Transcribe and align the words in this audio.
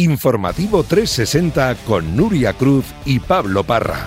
Informativo 0.00 0.82
360 0.84 1.74
con 1.86 2.16
Nuria 2.18 2.52
Cruz 2.52 2.84
y 3.06 3.18
Pablo 3.18 3.64
Parra. 3.64 4.04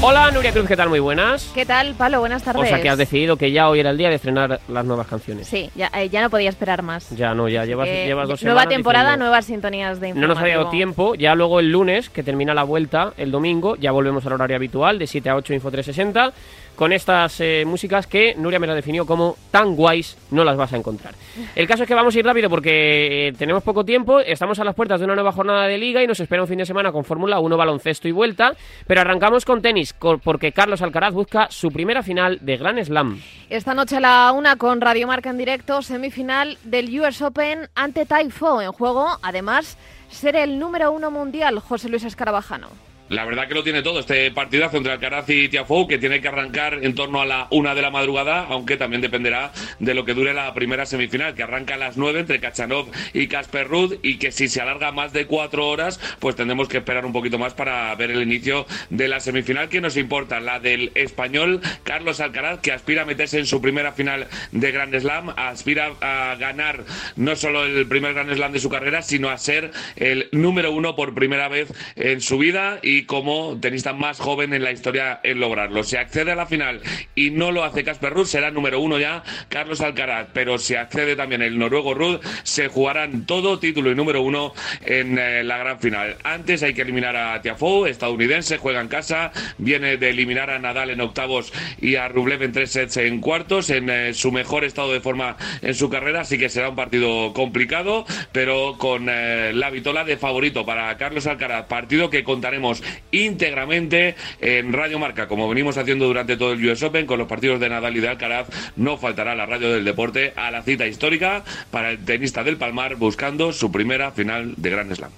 Hola 0.00 0.30
Nuria 0.30 0.52
Cruz, 0.52 0.68
¿qué 0.68 0.76
tal? 0.76 0.90
Muy 0.90 1.00
buenas. 1.00 1.50
¿Qué 1.52 1.66
tal, 1.66 1.94
Pablo? 1.94 2.20
Buenas 2.20 2.44
tardes. 2.44 2.62
O 2.62 2.66
sea 2.66 2.80
que 2.80 2.88
has 2.88 2.98
decidido 2.98 3.36
que 3.36 3.50
ya 3.50 3.68
hoy 3.68 3.80
era 3.80 3.90
el 3.90 3.96
día 3.98 4.10
de 4.10 4.14
estrenar 4.16 4.60
las 4.68 4.84
nuevas 4.84 5.08
canciones. 5.08 5.48
Sí, 5.48 5.70
ya, 5.74 5.90
eh, 5.92 6.08
ya 6.08 6.20
no 6.22 6.30
podía 6.30 6.50
esperar 6.50 6.82
más. 6.82 7.10
Ya 7.16 7.34
no, 7.34 7.48
ya 7.48 7.64
llevas, 7.64 7.88
Eh, 7.88 8.04
llevas 8.06 8.28
dos 8.28 8.40
nueva 8.44 8.60
semanas 8.60 8.76
temporada, 8.76 9.04
diciendo- 9.06 9.24
nuevas 9.24 9.44
sintonías 9.46 9.98
de 10.00 10.12
No 10.14 10.28
nos 10.28 10.38
había 10.38 10.54
dado 10.58 10.66
informativo. 10.66 10.70
tiempo, 10.70 11.14
ya 11.16 11.34
luego 11.34 11.58
el 11.58 11.72
lunes, 11.72 12.10
que 12.10 12.22
termina 12.22 12.54
la 12.54 12.62
vuelta, 12.62 13.12
el 13.16 13.32
domingo, 13.32 13.74
ya 13.74 13.90
volvemos 13.90 14.24
al 14.26 14.34
horario 14.34 14.54
habitual 14.54 15.00
de 15.00 15.08
7 15.08 15.30
a 15.30 15.34
8 15.36 15.52
Info 15.52 15.70
360, 15.72 16.32
con 16.76 16.92
estas 16.92 17.40
eh, 17.40 17.64
músicas 17.66 18.06
que 18.06 18.34
Nuria 18.34 18.58
me 18.58 18.66
la 18.66 18.74
definió 18.74 19.06
como 19.06 19.36
tan 19.50 19.74
guays 19.76 20.16
no 20.30 20.44
las 20.44 20.56
vas 20.56 20.72
a 20.72 20.76
encontrar. 20.76 21.14
El 21.54 21.66
caso 21.66 21.82
es 21.82 21.88
que 21.88 21.94
vamos 21.94 22.14
a 22.14 22.18
ir 22.18 22.24
rápido 22.24 22.50
porque 22.50 23.28
eh, 23.28 23.32
tenemos 23.32 23.62
poco 23.62 23.84
tiempo, 23.84 24.20
estamos 24.20 24.58
a 24.58 24.64
las 24.64 24.74
puertas 24.74 25.00
de 25.00 25.06
una 25.06 25.14
nueva 25.14 25.32
jornada 25.32 25.66
de 25.66 25.78
liga 25.78 26.02
y 26.02 26.06
nos 26.06 26.20
espera 26.20 26.42
un 26.42 26.48
fin 26.48 26.58
de 26.58 26.66
semana 26.66 26.92
con 26.92 27.04
Fórmula 27.04 27.38
1, 27.40 27.56
baloncesto 27.56 28.08
y 28.08 28.12
vuelta, 28.12 28.54
pero 28.86 29.00
arrancamos 29.00 29.44
con 29.44 29.62
tenis, 29.62 29.94
porque 30.22 30.52
Carlos 30.52 30.82
Alcaraz 30.82 31.14
busca 31.14 31.48
su 31.50 31.70
primera 31.70 32.02
final 32.02 32.38
de 32.40 32.56
Grand 32.56 32.82
Slam. 32.82 33.20
Esta 33.50 33.74
noche 33.74 33.96
a 33.96 34.00
la 34.00 34.32
una 34.32 34.56
con 34.56 34.80
Radio 34.80 35.06
Marca 35.06 35.30
en 35.30 35.38
directo, 35.38 35.82
semifinal 35.82 36.58
del 36.64 37.00
US 37.00 37.22
Open 37.22 37.68
ante 37.74 38.06
Taifo 38.06 38.60
en 38.60 38.72
juego. 38.72 39.18
Además, 39.22 39.76
ser 40.08 40.36
el 40.36 40.58
número 40.58 40.92
uno 40.92 41.10
mundial, 41.10 41.58
José 41.58 41.88
Luis 41.88 42.04
Escarabajano. 42.04 42.93
La 43.14 43.24
verdad 43.24 43.46
que 43.46 43.54
lo 43.54 43.62
tiene 43.62 43.82
todo 43.82 44.00
este 44.00 44.32
partidazo 44.32 44.76
entre 44.76 44.90
Alcaraz 44.90 45.30
y 45.30 45.48
Tiafoe, 45.48 45.86
que 45.86 45.98
tiene 45.98 46.20
que 46.20 46.26
arrancar 46.26 46.80
en 46.82 46.96
torno 46.96 47.22
a 47.22 47.24
la 47.24 47.46
una 47.52 47.72
de 47.76 47.80
la 47.80 47.92
madrugada, 47.92 48.44
aunque 48.48 48.76
también 48.76 49.02
dependerá 49.02 49.52
de 49.78 49.94
lo 49.94 50.04
que 50.04 50.14
dure 50.14 50.34
la 50.34 50.52
primera 50.52 50.84
semifinal, 50.84 51.36
que 51.36 51.44
arranca 51.44 51.74
a 51.74 51.76
las 51.76 51.96
nueve 51.96 52.18
entre 52.18 52.40
Kachanov 52.40 52.88
y 53.12 53.28
Casper 53.28 53.68
Ruud, 53.68 53.94
y 54.02 54.16
que 54.16 54.32
si 54.32 54.48
se 54.48 54.60
alarga 54.60 54.90
más 54.90 55.12
de 55.12 55.26
cuatro 55.26 55.68
horas, 55.68 56.00
pues 56.18 56.34
tendremos 56.34 56.66
que 56.66 56.78
esperar 56.78 57.06
un 57.06 57.12
poquito 57.12 57.38
más 57.38 57.54
para 57.54 57.94
ver 57.94 58.10
el 58.10 58.20
inicio 58.20 58.66
de 58.90 59.06
la 59.06 59.20
semifinal. 59.20 59.68
Que 59.68 59.80
nos 59.80 59.96
importa, 59.96 60.40
la 60.40 60.58
del 60.58 60.90
español 60.96 61.60
Carlos 61.84 62.18
Alcaraz, 62.18 62.58
que 62.58 62.72
aspira 62.72 63.02
a 63.02 63.04
meterse 63.04 63.38
en 63.38 63.46
su 63.46 63.62
primera 63.62 63.92
final 63.92 64.26
de 64.50 64.72
Grand 64.72 64.92
Slam, 64.98 65.32
aspira 65.36 65.92
a 66.00 66.34
ganar 66.34 66.82
no 67.14 67.36
solo 67.36 67.64
el 67.64 67.86
primer 67.86 68.12
Grand 68.14 68.34
Slam 68.34 68.50
de 68.50 68.58
su 68.58 68.70
carrera, 68.70 69.02
sino 69.02 69.30
a 69.30 69.38
ser 69.38 69.70
el 69.94 70.28
número 70.32 70.72
uno 70.72 70.96
por 70.96 71.14
primera 71.14 71.46
vez 71.46 71.72
en 71.94 72.20
su 72.20 72.38
vida 72.38 72.80
y 72.82 73.03
como 73.04 73.58
tenista 73.60 73.92
más 73.92 74.18
joven 74.18 74.52
en 74.54 74.64
la 74.64 74.72
historia 74.72 75.20
en 75.22 75.40
lograrlo. 75.40 75.82
Si 75.84 75.96
accede 75.96 76.32
a 76.32 76.36
la 76.36 76.46
final 76.46 76.80
y 77.14 77.30
no 77.30 77.52
lo 77.52 77.64
hace 77.64 77.84
Casper 77.84 78.12
Ruud, 78.12 78.26
será 78.26 78.50
número 78.50 78.80
uno 78.80 78.98
ya 78.98 79.22
Carlos 79.48 79.80
Alcaraz, 79.80 80.28
pero 80.32 80.58
si 80.58 80.74
accede 80.74 81.16
también 81.16 81.42
el 81.42 81.58
noruego 81.58 81.94
Ruud, 81.94 82.20
se 82.42 82.68
jugarán 82.68 83.26
todo 83.26 83.58
título 83.58 83.90
y 83.90 83.94
número 83.94 84.22
uno 84.22 84.52
en 84.84 85.18
eh, 85.18 85.44
la 85.44 85.58
gran 85.58 85.80
final. 85.80 86.16
Antes 86.24 86.62
hay 86.62 86.74
que 86.74 86.82
eliminar 86.82 87.16
a 87.16 87.40
Tiafoe, 87.42 87.90
estadounidense, 87.90 88.58
juega 88.58 88.80
en 88.80 88.88
casa, 88.88 89.32
viene 89.58 89.96
de 89.96 90.10
eliminar 90.10 90.50
a 90.50 90.58
Nadal 90.58 90.90
en 90.90 91.00
octavos 91.00 91.52
y 91.80 91.96
a 91.96 92.08
Rublev 92.08 92.42
en 92.42 92.52
tres 92.52 92.72
sets 92.72 92.96
en 92.98 93.20
cuartos, 93.20 93.70
en 93.70 93.90
eh, 93.90 94.14
su 94.14 94.32
mejor 94.32 94.64
estado 94.64 94.92
de 94.92 95.00
forma 95.00 95.36
en 95.62 95.74
su 95.74 95.90
carrera, 95.90 96.20
así 96.20 96.38
que 96.38 96.48
será 96.48 96.68
un 96.68 96.76
partido 96.76 97.32
complicado, 97.32 98.06
pero 98.32 98.76
con 98.78 99.08
eh, 99.08 99.52
la 99.54 99.70
vitola 99.70 100.04
de 100.04 100.16
favorito 100.16 100.64
para 100.64 100.96
Carlos 100.96 101.26
Alcaraz, 101.26 101.66
partido 101.66 102.10
que 102.10 102.24
contaremos 102.24 102.82
íntegramente 103.10 104.16
en 104.40 104.72
Radio 104.72 104.98
Marca, 104.98 105.28
como 105.28 105.48
venimos 105.48 105.76
haciendo 105.78 106.06
durante 106.06 106.36
todo 106.36 106.52
el 106.52 106.66
US 106.66 106.82
Open 106.82 107.06
con 107.06 107.18
los 107.18 107.28
partidos 107.28 107.60
de 107.60 107.68
Nadal 107.68 107.96
y 107.96 108.00
de 108.00 108.08
Alcaraz, 108.08 108.48
no 108.76 108.96
faltará 108.96 109.34
la 109.34 109.46
radio 109.46 109.72
del 109.72 109.84
deporte 109.84 110.32
a 110.36 110.50
la 110.50 110.62
cita 110.62 110.86
histórica 110.86 111.44
para 111.70 111.90
el 111.90 112.04
tenista 112.04 112.44
del 112.44 112.56
Palmar 112.56 112.96
buscando 112.96 113.52
su 113.52 113.70
primera 113.70 114.10
final 114.10 114.54
de 114.56 114.70
Grand 114.70 114.94
Slam. 114.94 115.10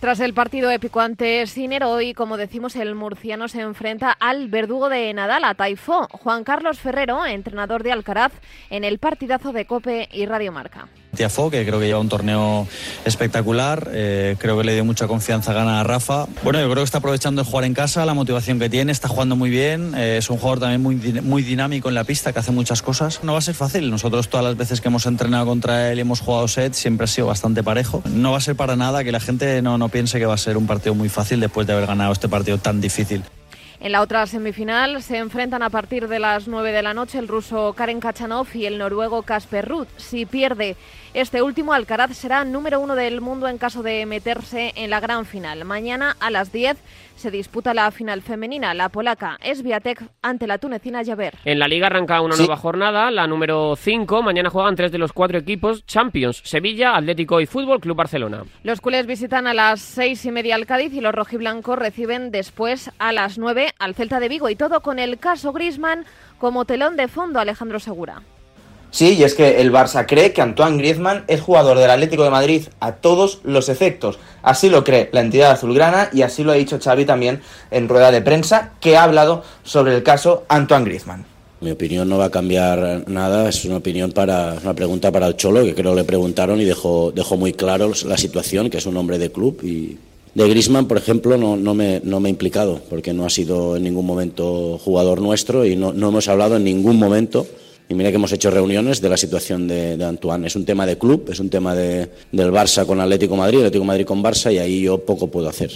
Tras 0.00 0.20
el 0.20 0.32
partido 0.32 0.70
épico 0.70 1.00
ante 1.00 1.44
Sinner, 1.48 1.82
hoy, 1.82 2.14
como 2.14 2.36
decimos, 2.36 2.76
el 2.76 2.94
murciano 2.94 3.48
se 3.48 3.62
enfrenta 3.62 4.12
al 4.12 4.46
verdugo 4.46 4.88
de 4.88 5.12
Nadal, 5.12 5.42
a 5.42 5.54
Taifó, 5.54 6.06
Juan 6.12 6.44
Carlos 6.44 6.78
Ferrero, 6.78 7.26
entrenador 7.26 7.82
de 7.82 7.90
Alcaraz, 7.90 8.32
en 8.70 8.84
el 8.84 9.00
partidazo 9.00 9.52
de 9.52 9.64
Cope 9.64 10.08
y 10.12 10.26
Radio 10.26 10.52
Marca. 10.52 10.86
Tiafo, 11.18 11.50
que 11.50 11.66
creo 11.66 11.78
que 11.78 11.86
lleva 11.86 11.98
un 11.98 12.08
torneo 12.08 12.66
espectacular, 13.04 13.88
eh, 13.92 14.36
creo 14.38 14.56
que 14.56 14.64
le 14.64 14.72
dio 14.72 14.84
mucha 14.84 15.06
confianza 15.06 15.52
gana 15.52 15.80
a 15.80 15.84
Rafa. 15.84 16.26
Bueno, 16.42 16.60
yo 16.60 16.66
creo 16.66 16.76
que 16.76 16.84
está 16.84 16.98
aprovechando 16.98 17.42
el 17.42 17.46
jugar 17.46 17.64
en 17.64 17.74
casa, 17.74 18.06
la 18.06 18.14
motivación 18.14 18.58
que 18.58 18.70
tiene, 18.70 18.92
está 18.92 19.08
jugando 19.08 19.36
muy 19.36 19.50
bien, 19.50 19.94
eh, 19.96 20.16
es 20.18 20.30
un 20.30 20.38
jugador 20.38 20.60
también 20.60 20.82
muy, 20.82 20.96
muy 21.20 21.42
dinámico 21.42 21.88
en 21.88 21.96
la 21.96 22.04
pista, 22.04 22.32
que 22.32 22.38
hace 22.38 22.52
muchas 22.52 22.80
cosas. 22.82 23.22
No 23.24 23.32
va 23.32 23.38
a 23.38 23.42
ser 23.42 23.54
fácil, 23.54 23.90
nosotros 23.90 24.28
todas 24.28 24.46
las 24.46 24.56
veces 24.56 24.80
que 24.80 24.88
hemos 24.88 25.04
entrenado 25.06 25.44
contra 25.44 25.90
él 25.90 25.98
y 25.98 26.02
hemos 26.02 26.20
jugado 26.20 26.46
set, 26.48 26.72
siempre 26.72 27.04
ha 27.04 27.08
sido 27.08 27.26
bastante 27.26 27.62
parejo. 27.62 28.02
No 28.06 28.30
va 28.30 28.38
a 28.38 28.40
ser 28.40 28.56
para 28.56 28.76
nada 28.76 29.02
que 29.04 29.12
la 29.12 29.20
gente 29.20 29.60
no, 29.60 29.76
no 29.76 29.88
piense 29.88 30.18
que 30.18 30.26
va 30.26 30.34
a 30.34 30.38
ser 30.38 30.56
un 30.56 30.66
partido 30.66 30.94
muy 30.94 31.08
fácil 31.08 31.40
después 31.40 31.66
de 31.66 31.72
haber 31.72 31.86
ganado 31.86 32.12
este 32.12 32.28
partido 32.28 32.58
tan 32.58 32.80
difícil. 32.80 33.22
En 33.80 33.92
la 33.92 34.00
otra 34.00 34.26
semifinal 34.26 35.02
se 35.04 35.18
enfrentan 35.18 35.62
a 35.62 35.70
partir 35.70 36.08
de 36.08 36.18
las 36.18 36.48
9 36.48 36.72
de 36.72 36.82
la 36.82 36.94
noche 36.94 37.18
el 37.18 37.28
ruso 37.28 37.74
Karen 37.74 38.00
Kachanov 38.00 38.48
y 38.52 38.66
el 38.66 38.76
noruego 38.76 39.22
Casper 39.22 39.68
Ruud. 39.68 39.86
Si 39.96 40.26
pierde 40.26 40.76
este 41.14 41.42
último, 41.42 41.72
Alcaraz 41.72 42.16
será 42.16 42.44
número 42.44 42.80
uno 42.80 42.94
del 42.94 43.20
mundo 43.20 43.48
en 43.48 43.58
caso 43.58 43.82
de 43.82 44.04
meterse 44.06 44.72
en 44.76 44.90
la 44.90 45.00
gran 45.00 45.24
final. 45.24 45.64
Mañana 45.64 46.16
a 46.20 46.30
las 46.30 46.52
10 46.52 46.76
se 47.16 47.30
disputa 47.30 47.74
la 47.74 47.90
final 47.90 48.22
femenina. 48.22 48.74
La 48.74 48.90
polaca 48.90 49.38
es 49.42 49.62
Viatek 49.62 50.04
ante 50.22 50.46
la 50.46 50.58
tunecina 50.58 51.04
Javer. 51.04 51.34
En 51.44 51.58
la 51.58 51.66
liga 51.66 51.86
arranca 51.86 52.20
una 52.20 52.36
nueva 52.36 52.56
jornada, 52.56 53.10
la 53.10 53.26
número 53.26 53.74
5. 53.74 54.22
Mañana 54.22 54.50
juegan 54.50 54.76
tres 54.76 54.92
de 54.92 54.98
los 54.98 55.12
cuatro 55.12 55.38
equipos 55.38 55.84
Champions: 55.86 56.42
Sevilla, 56.44 56.96
Atlético 56.96 57.40
y 57.40 57.46
Fútbol 57.46 57.80
Club 57.80 57.96
Barcelona. 57.96 58.44
Los 58.62 58.80
culés 58.80 59.06
visitan 59.06 59.46
a 59.46 59.54
las 59.54 59.80
seis 59.80 60.24
y 60.24 60.30
media 60.30 60.54
al 60.54 60.66
Cádiz 60.66 60.92
y 60.92 61.00
los 61.00 61.14
rojiblancos 61.14 61.78
reciben 61.78 62.30
después 62.30 62.90
a 62.98 63.12
las 63.12 63.38
9 63.38 63.74
al 63.78 63.94
Celta 63.94 64.20
de 64.20 64.28
Vigo. 64.28 64.48
Y 64.48 64.56
todo 64.56 64.80
con 64.80 64.98
el 64.98 65.18
caso 65.18 65.52
Grisman 65.52 66.04
como 66.38 66.64
telón 66.64 66.96
de 66.96 67.08
fondo, 67.08 67.40
Alejandro 67.40 67.80
Segura. 67.80 68.22
Sí, 68.90 69.14
y 69.14 69.22
es 69.22 69.34
que 69.34 69.60
el 69.60 69.70
Barça 69.70 70.06
cree 70.06 70.32
que 70.32 70.40
Antoine 70.40 70.78
Griezmann 70.78 71.24
es 71.28 71.40
jugador 71.40 71.78
del 71.78 71.90
Atlético 71.90 72.24
de 72.24 72.30
Madrid 72.30 72.62
a 72.80 72.92
todos 72.92 73.40
los 73.44 73.68
efectos. 73.68 74.18
Así 74.42 74.70
lo 74.70 74.82
cree 74.82 75.10
la 75.12 75.20
entidad 75.20 75.50
azulgrana 75.50 76.08
y 76.12 76.22
así 76.22 76.42
lo 76.42 76.52
ha 76.52 76.56
dicho 76.56 76.78
Xavi 76.82 77.04
también 77.04 77.40
en 77.70 77.88
rueda 77.88 78.10
de 78.10 78.22
prensa, 78.22 78.72
que 78.80 78.96
ha 78.96 79.04
hablado 79.04 79.42
sobre 79.62 79.94
el 79.94 80.02
caso 80.02 80.44
Antoine 80.48 80.86
Griezmann. 80.86 81.26
Mi 81.60 81.72
opinión 81.72 82.08
no 82.08 82.18
va 82.18 82.26
a 82.26 82.30
cambiar 82.30 83.04
nada, 83.08 83.48
es 83.48 83.64
una 83.64 83.78
opinión 83.78 84.12
para 84.12 84.54
una 84.62 84.74
pregunta 84.74 85.10
para 85.10 85.26
el 85.26 85.36
Cholo, 85.36 85.64
que 85.64 85.74
creo 85.74 85.94
le 85.94 86.04
preguntaron 86.04 86.60
y 86.60 86.64
dejó, 86.64 87.10
dejó 87.12 87.36
muy 87.36 87.52
claro 87.52 87.92
la 88.06 88.16
situación, 88.16 88.70
que 88.70 88.78
es 88.78 88.86
un 88.86 88.96
hombre 88.96 89.18
de 89.18 89.32
club 89.32 89.60
y 89.64 89.98
de 90.34 90.48
Griezmann, 90.48 90.86
por 90.86 90.98
ejemplo, 90.98 91.36
no, 91.36 91.56
no, 91.56 91.74
me, 91.74 92.00
no 92.04 92.20
me 92.20 92.28
he 92.28 92.30
implicado, 92.30 92.80
porque 92.88 93.12
no 93.12 93.26
ha 93.26 93.30
sido 93.30 93.76
en 93.76 93.82
ningún 93.82 94.06
momento 94.06 94.78
jugador 94.78 95.20
nuestro 95.20 95.66
y 95.66 95.74
no, 95.74 95.92
no 95.92 96.10
hemos 96.10 96.28
hablado 96.28 96.56
en 96.56 96.64
ningún 96.64 96.96
momento 96.96 97.44
y 97.88 97.94
mira 97.94 98.10
que 98.10 98.16
hemos 98.16 98.32
hecho 98.32 98.50
reuniones 98.50 99.00
de 99.00 99.08
la 99.08 99.16
situación 99.16 99.66
de, 99.66 99.96
de 99.96 100.04
Antoine. 100.04 100.46
Es 100.46 100.56
un 100.56 100.66
tema 100.66 100.84
de 100.84 100.98
club, 100.98 101.28
es 101.30 101.40
un 101.40 101.48
tema 101.48 101.74
de, 101.74 102.10
del 102.32 102.52
Barça 102.52 102.86
con 102.86 103.00
Atlético 103.00 103.34
Madrid, 103.34 103.58
Atlético 103.58 103.84
Madrid 103.84 104.06
con 104.06 104.22
Barça 104.22 104.52
y 104.52 104.58
ahí 104.58 104.82
yo 104.82 104.98
poco 105.04 105.28
puedo 105.28 105.48
hacer. 105.48 105.70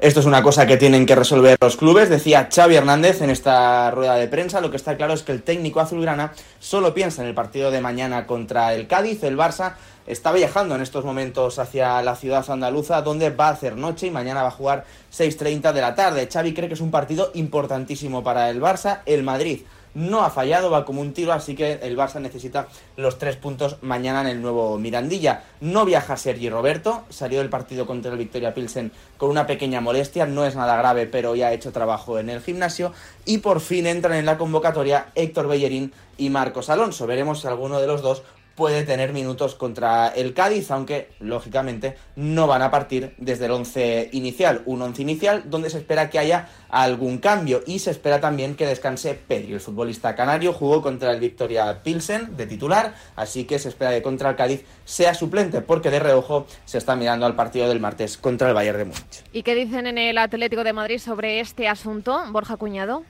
Esto 0.00 0.18
es 0.18 0.26
una 0.26 0.42
cosa 0.42 0.66
que 0.66 0.78
tienen 0.78 1.06
que 1.06 1.14
resolver 1.14 1.56
los 1.60 1.76
clubes, 1.76 2.08
decía 2.08 2.48
Xavi 2.52 2.74
Hernández 2.74 3.20
en 3.20 3.30
esta 3.30 3.88
rueda 3.92 4.16
de 4.16 4.26
prensa. 4.26 4.60
Lo 4.60 4.70
que 4.70 4.76
está 4.76 4.96
claro 4.96 5.12
es 5.12 5.22
que 5.22 5.30
el 5.30 5.42
técnico 5.42 5.78
azulgrana 5.78 6.32
solo 6.58 6.92
piensa 6.92 7.22
en 7.22 7.28
el 7.28 7.34
partido 7.34 7.70
de 7.70 7.80
mañana 7.80 8.26
contra 8.26 8.74
el 8.74 8.88
Cádiz. 8.88 9.22
El 9.22 9.36
Barça 9.36 9.74
está 10.06 10.32
viajando 10.32 10.74
en 10.74 10.80
estos 10.80 11.04
momentos 11.04 11.60
hacia 11.60 12.02
la 12.02 12.16
ciudad 12.16 12.44
andaluza, 12.50 13.02
donde 13.02 13.30
va 13.30 13.48
a 13.48 13.52
hacer 13.52 13.76
noche 13.76 14.08
y 14.08 14.10
mañana 14.10 14.42
va 14.42 14.48
a 14.48 14.52
jugar 14.52 14.86
6.30 15.16 15.72
de 15.72 15.80
la 15.80 15.94
tarde. 15.94 16.28
Xavi 16.32 16.52
cree 16.52 16.66
que 16.66 16.74
es 16.74 16.80
un 16.80 16.90
partido 16.90 17.30
importantísimo 17.34 18.24
para 18.24 18.50
el 18.50 18.60
Barça. 18.60 19.02
El 19.06 19.22
Madrid 19.22 19.60
no 19.94 20.22
ha 20.24 20.30
fallado, 20.30 20.70
va 20.70 20.84
como 20.84 21.00
un 21.00 21.12
tiro, 21.12 21.32
así 21.32 21.54
que 21.54 21.74
el 21.82 21.96
Barça 21.96 22.20
necesita 22.20 22.68
los 22.96 23.18
tres 23.18 23.36
puntos 23.36 23.76
mañana 23.82 24.22
en 24.22 24.26
el 24.28 24.42
nuevo 24.42 24.78
Mirandilla. 24.78 25.44
No 25.60 25.84
viaja 25.84 26.16
Sergi 26.16 26.48
Roberto, 26.48 27.04
salió 27.10 27.38
del 27.38 27.50
partido 27.50 27.86
contra 27.86 28.12
el 28.12 28.18
Victoria 28.18 28.54
Pilsen 28.54 28.92
con 29.16 29.30
una 29.30 29.46
pequeña 29.46 29.80
molestia, 29.80 30.26
no 30.26 30.44
es 30.44 30.56
nada 30.56 30.76
grave, 30.76 31.06
pero 31.06 31.34
ya 31.34 31.48
ha 31.48 31.52
hecho 31.52 31.72
trabajo 31.72 32.18
en 32.18 32.30
el 32.30 32.40
gimnasio. 32.40 32.92
Y 33.24 33.38
por 33.38 33.60
fin 33.60 33.86
entran 33.86 34.16
en 34.16 34.26
la 34.26 34.38
convocatoria 34.38 35.08
Héctor 35.14 35.48
Bellerín 35.48 35.92
y 36.16 36.30
Marcos 36.30 36.70
Alonso. 36.70 37.06
Veremos 37.06 37.40
si 37.40 37.46
alguno 37.46 37.80
de 37.80 37.86
los 37.86 38.02
dos 38.02 38.22
puede 38.54 38.84
tener 38.84 39.12
minutos 39.12 39.54
contra 39.54 40.08
el 40.08 40.34
Cádiz, 40.34 40.70
aunque 40.70 41.10
lógicamente 41.20 41.96
no 42.16 42.46
van 42.46 42.62
a 42.62 42.70
partir 42.70 43.14
desde 43.18 43.46
el 43.46 43.52
11 43.52 44.10
inicial, 44.12 44.62
un 44.66 44.82
11 44.82 45.02
inicial 45.02 45.42
donde 45.46 45.70
se 45.70 45.78
espera 45.78 46.10
que 46.10 46.18
haya 46.18 46.48
algún 46.68 47.18
cambio 47.18 47.62
y 47.66 47.78
se 47.78 47.90
espera 47.90 48.20
también 48.20 48.56
que 48.56 48.66
descanse 48.66 49.14
Pedri, 49.14 49.52
el 49.52 49.60
futbolista 49.60 50.14
canario, 50.14 50.52
jugó 50.52 50.82
contra 50.82 51.12
el 51.12 51.20
Victoria 51.20 51.82
Pilsen 51.82 52.36
de 52.36 52.46
titular, 52.46 52.94
así 53.16 53.44
que 53.44 53.58
se 53.58 53.68
espera 53.68 53.90
que 53.92 54.02
contra 54.02 54.30
el 54.30 54.36
Cádiz 54.36 54.64
sea 54.84 55.14
suplente 55.14 55.60
porque 55.60 55.90
de 55.90 56.00
reojo 56.00 56.46
se 56.64 56.78
está 56.78 56.96
mirando 56.96 57.26
al 57.26 57.36
partido 57.36 57.68
del 57.68 57.80
martes 57.80 58.16
contra 58.16 58.48
el 58.48 58.54
Bayern 58.54 58.78
de 58.78 58.84
Múnich. 58.86 59.24
¿Y 59.32 59.42
qué 59.42 59.54
dicen 59.54 59.86
en 59.86 59.98
el 59.98 60.18
Atlético 60.18 60.64
de 60.64 60.72
Madrid 60.72 60.98
sobre 60.98 61.40
este 61.40 61.68
asunto, 61.68 62.20
Borja 62.30 62.56
Cuñado? 62.56 63.04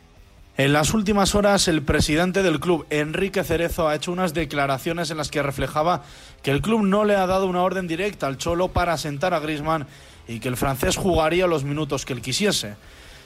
En 0.59 0.75
las 0.75 0.93
últimas 0.93 1.35
horas, 1.35 1.67
el 1.67 1.81
presidente 1.81 2.43
del 2.43 2.61
club, 2.61 2.87
Enrique 2.91 3.43
Cerezo, 3.43 3.89
ha 3.89 3.95
hecho 3.95 4.13
unas 4.13 4.35
declaraciones 4.35 5.11
en 5.11 5.17
las 5.17 5.31
que 5.31 5.43
reflejaba 5.43 6.03
que 6.43 6.51
el 6.51 6.61
club 6.61 6.83
no 6.83 7.05
le 7.05 7.17
ha 7.17 7.27
dado 7.27 7.47
una 7.47 7.63
orden 7.63 7.89
directa 7.89 8.27
al 8.27 8.37
Cholo 8.37 8.69
para 8.69 8.99
sentar 8.99 9.33
a 9.33 9.41
Grisman 9.41 9.87
y 10.29 10.41
que 10.41 10.49
el 10.49 10.59
francés 10.59 10.97
jugaría 10.97 11.47
los 11.47 11.65
minutos 11.65 12.05
que 12.05 12.13
él 12.13 12.21
quisiese. 12.21 12.75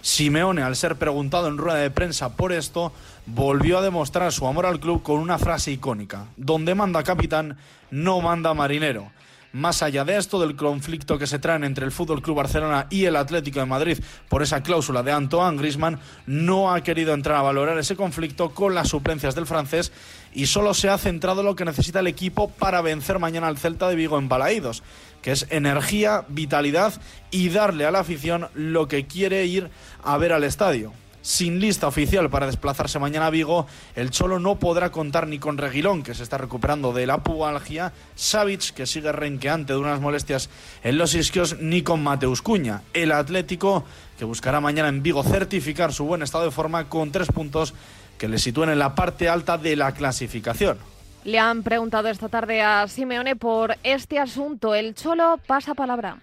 Simeone, 0.03 0.63
al 0.63 0.77
ser 0.77 0.95
preguntado 0.95 1.49
en 1.49 1.59
rueda 1.59 1.79
de 1.79 1.91
prensa 1.91 2.37
por 2.37 2.53
esto, 2.53 2.93
volvió 3.27 3.79
a 3.79 3.83
demostrar 3.83 4.33
su 4.33 4.47
amor 4.47 4.65
al 4.65 4.79
club 4.79 5.03
con 5.03 5.19
una 5.19 5.37
frase 5.37 5.73
icónica: 5.73 6.27
Donde 6.37 6.77
manda 6.77 7.03
capitán, 7.03 7.59
no 7.91 8.21
manda 8.21 8.55
marinero. 8.55 9.11
Más 9.57 9.83
allá 9.83 10.05
de 10.05 10.19
esto, 10.19 10.39
del 10.39 10.55
conflicto 10.55 11.19
que 11.19 11.27
se 11.27 11.39
traen 11.39 11.65
entre 11.65 11.87
el 11.87 11.91
Fútbol 11.91 12.21
Club 12.21 12.37
Barcelona 12.37 12.89
y 12.91 13.07
el 13.07 13.17
Atlético 13.17 13.59
de 13.59 13.65
Madrid 13.65 13.99
por 14.29 14.43
esa 14.43 14.63
cláusula 14.63 15.03
de 15.03 15.13
Antoine 15.13 15.57
Griezmann, 15.57 15.99
no 16.27 16.75
ha 16.75 16.83
querido 16.83 17.15
entrar 17.15 17.39
a 17.39 17.43
valorar 17.43 17.79
ese 17.79 17.97
conflicto 17.97 18.51
con 18.51 18.75
las 18.75 18.89
suplencias 18.89 19.35
del 19.35 19.47
francés 19.47 19.93
y 20.35 20.45
solo 20.45 20.75
se 20.75 20.91
ha 20.91 20.99
centrado 20.99 21.41
en 21.41 21.47
lo 21.47 21.57
que 21.57 21.65
necesita 21.65 22.01
el 22.01 22.07
equipo 22.07 22.51
para 22.51 22.83
vencer 22.83 23.19
mañana 23.19 23.47
al 23.47 23.57
Celta 23.57 23.89
de 23.89 23.97
Vigo 23.97 24.19
en 24.19 24.29
Balaídos, 24.29 24.83
que 25.23 25.33
es 25.33 25.47
energía, 25.49 26.27
vitalidad 26.29 26.93
y 27.31 27.49
darle 27.49 27.87
a 27.87 27.91
la 27.91 28.01
afición 28.01 28.49
lo 28.53 28.89
que 28.89 29.07
quiere 29.07 29.47
ir 29.47 29.71
a 30.05 30.19
ver 30.19 30.35
al 30.35 30.45
estadio 30.45 30.93
sin 31.27 31.59
lista 31.59 31.89
oficial 31.89 32.31
para 32.31 32.47
desplazarse 32.47 33.01
mañana 33.01 33.27
a 33.27 33.31
Vigo, 33.31 33.67
el 33.97 34.11
Cholo 34.11 34.39
no 34.39 34.61
podrá 34.61 34.93
contar 34.93 35.27
ni 35.27 35.41
con 35.41 35.59
Reguilón, 35.59 36.05
que 36.05 36.15
se 36.15 36.23
está 36.23 36.39
recuperando 36.39 36.93
de 36.93 37.05
la 37.05 37.25
pubalgia, 37.25 37.93
Savic, 38.15 38.73
que 38.73 38.87
sigue 38.87 39.11
renqueante 39.11 39.73
de 39.73 39.79
unas 39.81 40.01
molestias 40.01 40.49
en 40.85 40.99
los 40.99 41.17
isquios, 41.17 41.59
ni 41.59 41.83
con 41.83 42.01
Mateus 42.01 42.43
Cuña. 42.43 42.83
El 42.95 43.11
Atlético, 43.11 43.85
que 44.17 44.25
buscará 44.25 44.61
mañana 44.61 44.89
en 44.89 45.03
Vigo 45.03 45.25
certificar 45.25 45.93
su 45.93 46.05
buen 46.05 46.23
estado 46.23 46.45
de 46.45 46.53
forma 46.53 46.89
con 46.89 47.11
tres 47.11 47.27
puntos 47.27 47.75
que 48.19 48.29
le 48.29 48.39
sitúen 48.39 48.71
en 48.71 48.79
la 48.79 48.95
parte 48.95 49.29
alta 49.29 49.59
de 49.59 49.75
la 49.75 49.93
clasificación. 49.93 50.79
Le 51.25 51.41
han 51.41 51.65
preguntado 51.65 52.07
esta 52.07 52.29
tarde 52.29 52.63
a 52.63 52.87
Simeone 52.87 53.35
por 53.35 53.77
este 53.83 54.21
asunto. 54.21 54.77
El 54.77 54.95
Cholo 54.95 55.41
pasa 55.45 55.75
palabra. 55.75 56.19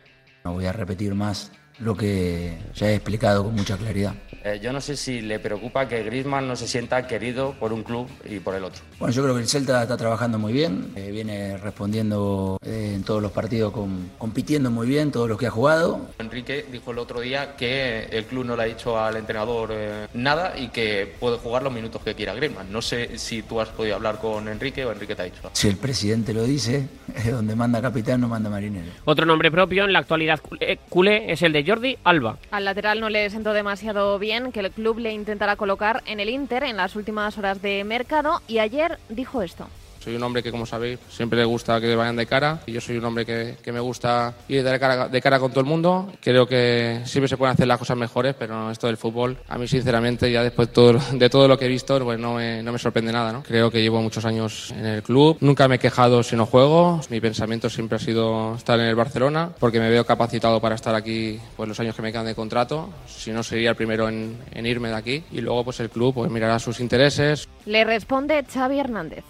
No 0.45 0.53
voy 0.53 0.65
a 0.65 0.71
repetir 0.71 1.13
más 1.13 1.51
lo 1.79 1.97
que 1.97 2.57
ya 2.73 2.87
he 2.87 2.95
explicado 2.95 3.43
con 3.43 3.53
mucha 3.53 3.75
claridad. 3.75 4.13
Eh, 4.43 4.59
yo 4.61 4.73
no 4.73 4.81
sé 4.81 4.97
si 4.97 5.21
le 5.21 5.39
preocupa 5.39 5.87
que 5.87 6.03
Griezmann 6.03 6.47
no 6.47 6.55
se 6.57 6.67
sienta 6.67 7.07
querido 7.07 7.53
por 7.59 7.71
un 7.71 7.83
club 7.83 8.09
y 8.25 8.39
por 8.39 8.55
el 8.55 8.65
otro. 8.65 8.81
Bueno, 8.99 9.13
yo 9.13 9.23
creo 9.23 9.35
que 9.35 9.41
el 9.41 9.47
Celta 9.47 9.81
está 9.81 9.95
trabajando 9.95 10.37
muy 10.37 10.51
bien, 10.51 10.91
eh, 10.95 11.11
viene 11.11 11.57
respondiendo 11.57 12.59
eh, 12.65 12.93
en 12.95 13.03
todos 13.03 13.21
los 13.21 13.31
partidos, 13.31 13.73
compitiendo 14.17 14.69
muy 14.69 14.85
bien, 14.85 15.11
todos 15.11 15.29
los 15.29 15.37
que 15.37 15.47
ha 15.47 15.51
jugado. 15.51 16.09
Enrique 16.19 16.65
dijo 16.69 16.91
el 16.91 16.97
otro 16.97 17.21
día 17.21 17.55
que 17.55 18.05
el 18.11 18.25
club 18.25 18.45
no 18.45 18.57
le 18.57 18.63
ha 18.63 18.65
dicho 18.65 18.99
al 18.99 19.15
entrenador 19.15 19.73
nada 20.13 20.57
y 20.57 20.67
que 20.67 21.13
puede 21.19 21.37
jugar 21.37 21.63
los 21.63 21.71
minutos 21.71 22.01
que 22.03 22.13
quiera 22.13 22.33
Griezmann. 22.33 22.69
No 22.71 22.81
sé 22.81 23.17
si 23.17 23.43
tú 23.43 23.61
has 23.61 23.69
podido 23.69 23.95
hablar 23.95 24.19
con 24.19 24.49
Enrique 24.49 24.83
o 24.83 24.91
Enrique 24.91 25.15
te 25.15 25.21
ha 25.21 25.25
dicho. 25.25 25.49
Si 25.53 25.69
el 25.69 25.77
presidente 25.77 26.33
lo 26.33 26.43
dice, 26.43 26.87
es 27.15 27.31
donde 27.31 27.55
manda 27.55 27.81
capitán 27.81 28.19
no 28.19 28.27
manda 28.27 28.49
marinero. 28.49 28.91
Otro 29.05 29.25
nombre 29.25 29.49
propio 29.51 29.85
en 29.85 29.93
la 29.93 29.99
actualidad 29.99 30.41
culé 30.89 31.31
es 31.31 31.41
el 31.43 31.53
de 31.53 31.63
Jordi 31.65 31.97
Alba. 32.03 32.37
Al 32.51 32.65
lateral 32.65 32.99
no 32.99 33.09
le 33.09 33.29
sentó 33.29 33.53
demasiado 33.53 34.19
bien 34.19 34.32
que 34.51 34.61
el 34.61 34.71
club 34.71 34.97
le 34.97 35.13
intentará 35.13 35.55
colocar 35.55 36.01
en 36.07 36.19
el 36.19 36.29
Inter 36.29 36.63
en 36.63 36.77
las 36.77 36.95
últimas 36.95 37.37
horas 37.37 37.61
de 37.61 37.83
mercado 37.83 38.41
y 38.47 38.57
ayer 38.57 38.97
dijo 39.09 39.43
esto. 39.43 39.67
Soy 40.03 40.15
un 40.15 40.23
hombre 40.23 40.43
que, 40.43 40.51
como 40.51 40.65
sabéis, 40.65 40.99
siempre 41.09 41.39
le 41.39 41.45
gusta 41.45 41.79
que 41.79 41.95
vayan 41.95 42.17
de 42.17 42.25
cara. 42.25 42.59
Y 42.65 42.73
yo 42.73 42.81
soy 42.81 42.97
un 42.97 43.05
hombre 43.05 43.25
que, 43.25 43.55
que 43.63 43.71
me 43.71 43.79
gusta 43.79 44.33
ir 44.49 44.61
de 44.63 44.79
cara, 44.79 45.07
de 45.07 45.21
cara 45.21 45.39
con 45.39 45.51
todo 45.51 45.61
el 45.61 45.65
mundo. 45.65 46.11
Creo 46.21 46.45
que 46.45 47.01
siempre 47.05 47.29
se 47.29 47.37
pueden 47.37 47.53
hacer 47.53 47.67
las 47.67 47.79
cosas 47.79 47.95
mejores, 47.95 48.35
pero 48.37 48.69
esto 48.69 48.87
del 48.87 48.97
fútbol, 48.97 49.37
a 49.47 49.57
mí 49.57 49.67
sinceramente, 49.67 50.29
ya 50.29 50.43
después 50.43 50.67
de 50.67 50.73
todo, 50.73 50.99
de 51.13 51.29
todo 51.29 51.47
lo 51.47 51.57
que 51.57 51.65
he 51.65 51.69
visto, 51.69 51.97
pues 52.03 52.19
no 52.19 52.35
me, 52.35 52.61
no 52.61 52.73
me 52.73 52.79
sorprende 52.79 53.13
nada. 53.13 53.31
¿no? 53.31 53.43
Creo 53.43 53.71
que 53.71 53.81
llevo 53.81 54.01
muchos 54.01 54.25
años 54.25 54.71
en 54.71 54.85
el 54.85 55.03
club. 55.03 55.37
Nunca 55.39 55.67
me 55.67 55.75
he 55.75 55.79
quejado 55.79 56.21
si 56.21 56.35
no 56.35 56.45
juego. 56.45 56.99
Mi 57.09 57.21
pensamiento 57.21 57.69
siempre 57.69 57.95
ha 57.95 57.99
sido 57.99 58.55
estar 58.55 58.79
en 58.79 58.87
el 58.87 58.95
Barcelona, 58.95 59.51
porque 59.57 59.79
me 59.79 59.89
veo 59.89 60.05
capacitado 60.05 60.59
para 60.59 60.75
estar 60.75 60.95
aquí 60.95 61.39
pues, 61.55 61.69
los 61.69 61.79
años 61.79 61.95
que 61.95 62.01
me 62.01 62.11
quedan 62.11 62.25
de 62.25 62.35
contrato. 62.35 62.89
Si 63.07 63.31
no, 63.31 63.41
sería 63.41 63.69
el 63.69 63.75
primero 63.75 64.09
en, 64.09 64.37
en 64.51 64.65
irme 64.65 64.89
de 64.89 64.95
aquí. 64.95 65.23
Y 65.31 65.39
luego 65.39 65.63
pues 65.63 65.79
el 65.79 65.89
club 65.89 66.13
pues, 66.13 66.29
mirará 66.29 66.59
sus 66.59 66.79
intereses. 66.79 67.47
Le 67.65 67.83
responde 67.85 68.43
Xavi 68.43 68.79
Hernández. 68.79 69.23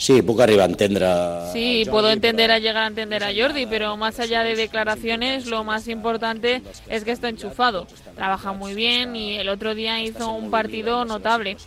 Sí, 0.00 0.22
puc 0.22 0.40
arribar 0.40 0.62
a 0.62 0.72
entendre... 0.72 1.06
Sí, 1.52 1.84
puedo 1.90 2.10
entender 2.10 2.50
a 2.50 2.58
llegar 2.58 2.84
a 2.84 2.86
entender 2.86 3.22
a 3.22 3.34
Jordi, 3.36 3.66
pero 3.66 3.98
más 3.98 4.18
allá 4.18 4.42
de 4.42 4.56
declaraciones, 4.56 5.44
lo 5.44 5.62
más 5.62 5.88
importante 5.88 6.62
es 6.88 7.04
que 7.04 7.10
está 7.10 7.28
enchufado. 7.28 7.86
Trabaja 8.16 8.54
muy 8.54 8.72
bien 8.72 9.14
y 9.14 9.36
el 9.36 9.50
otro 9.50 9.74
día 9.74 10.00
hizo 10.00 10.32
un 10.32 10.50
partido 10.50 11.04
notable. 11.04 11.58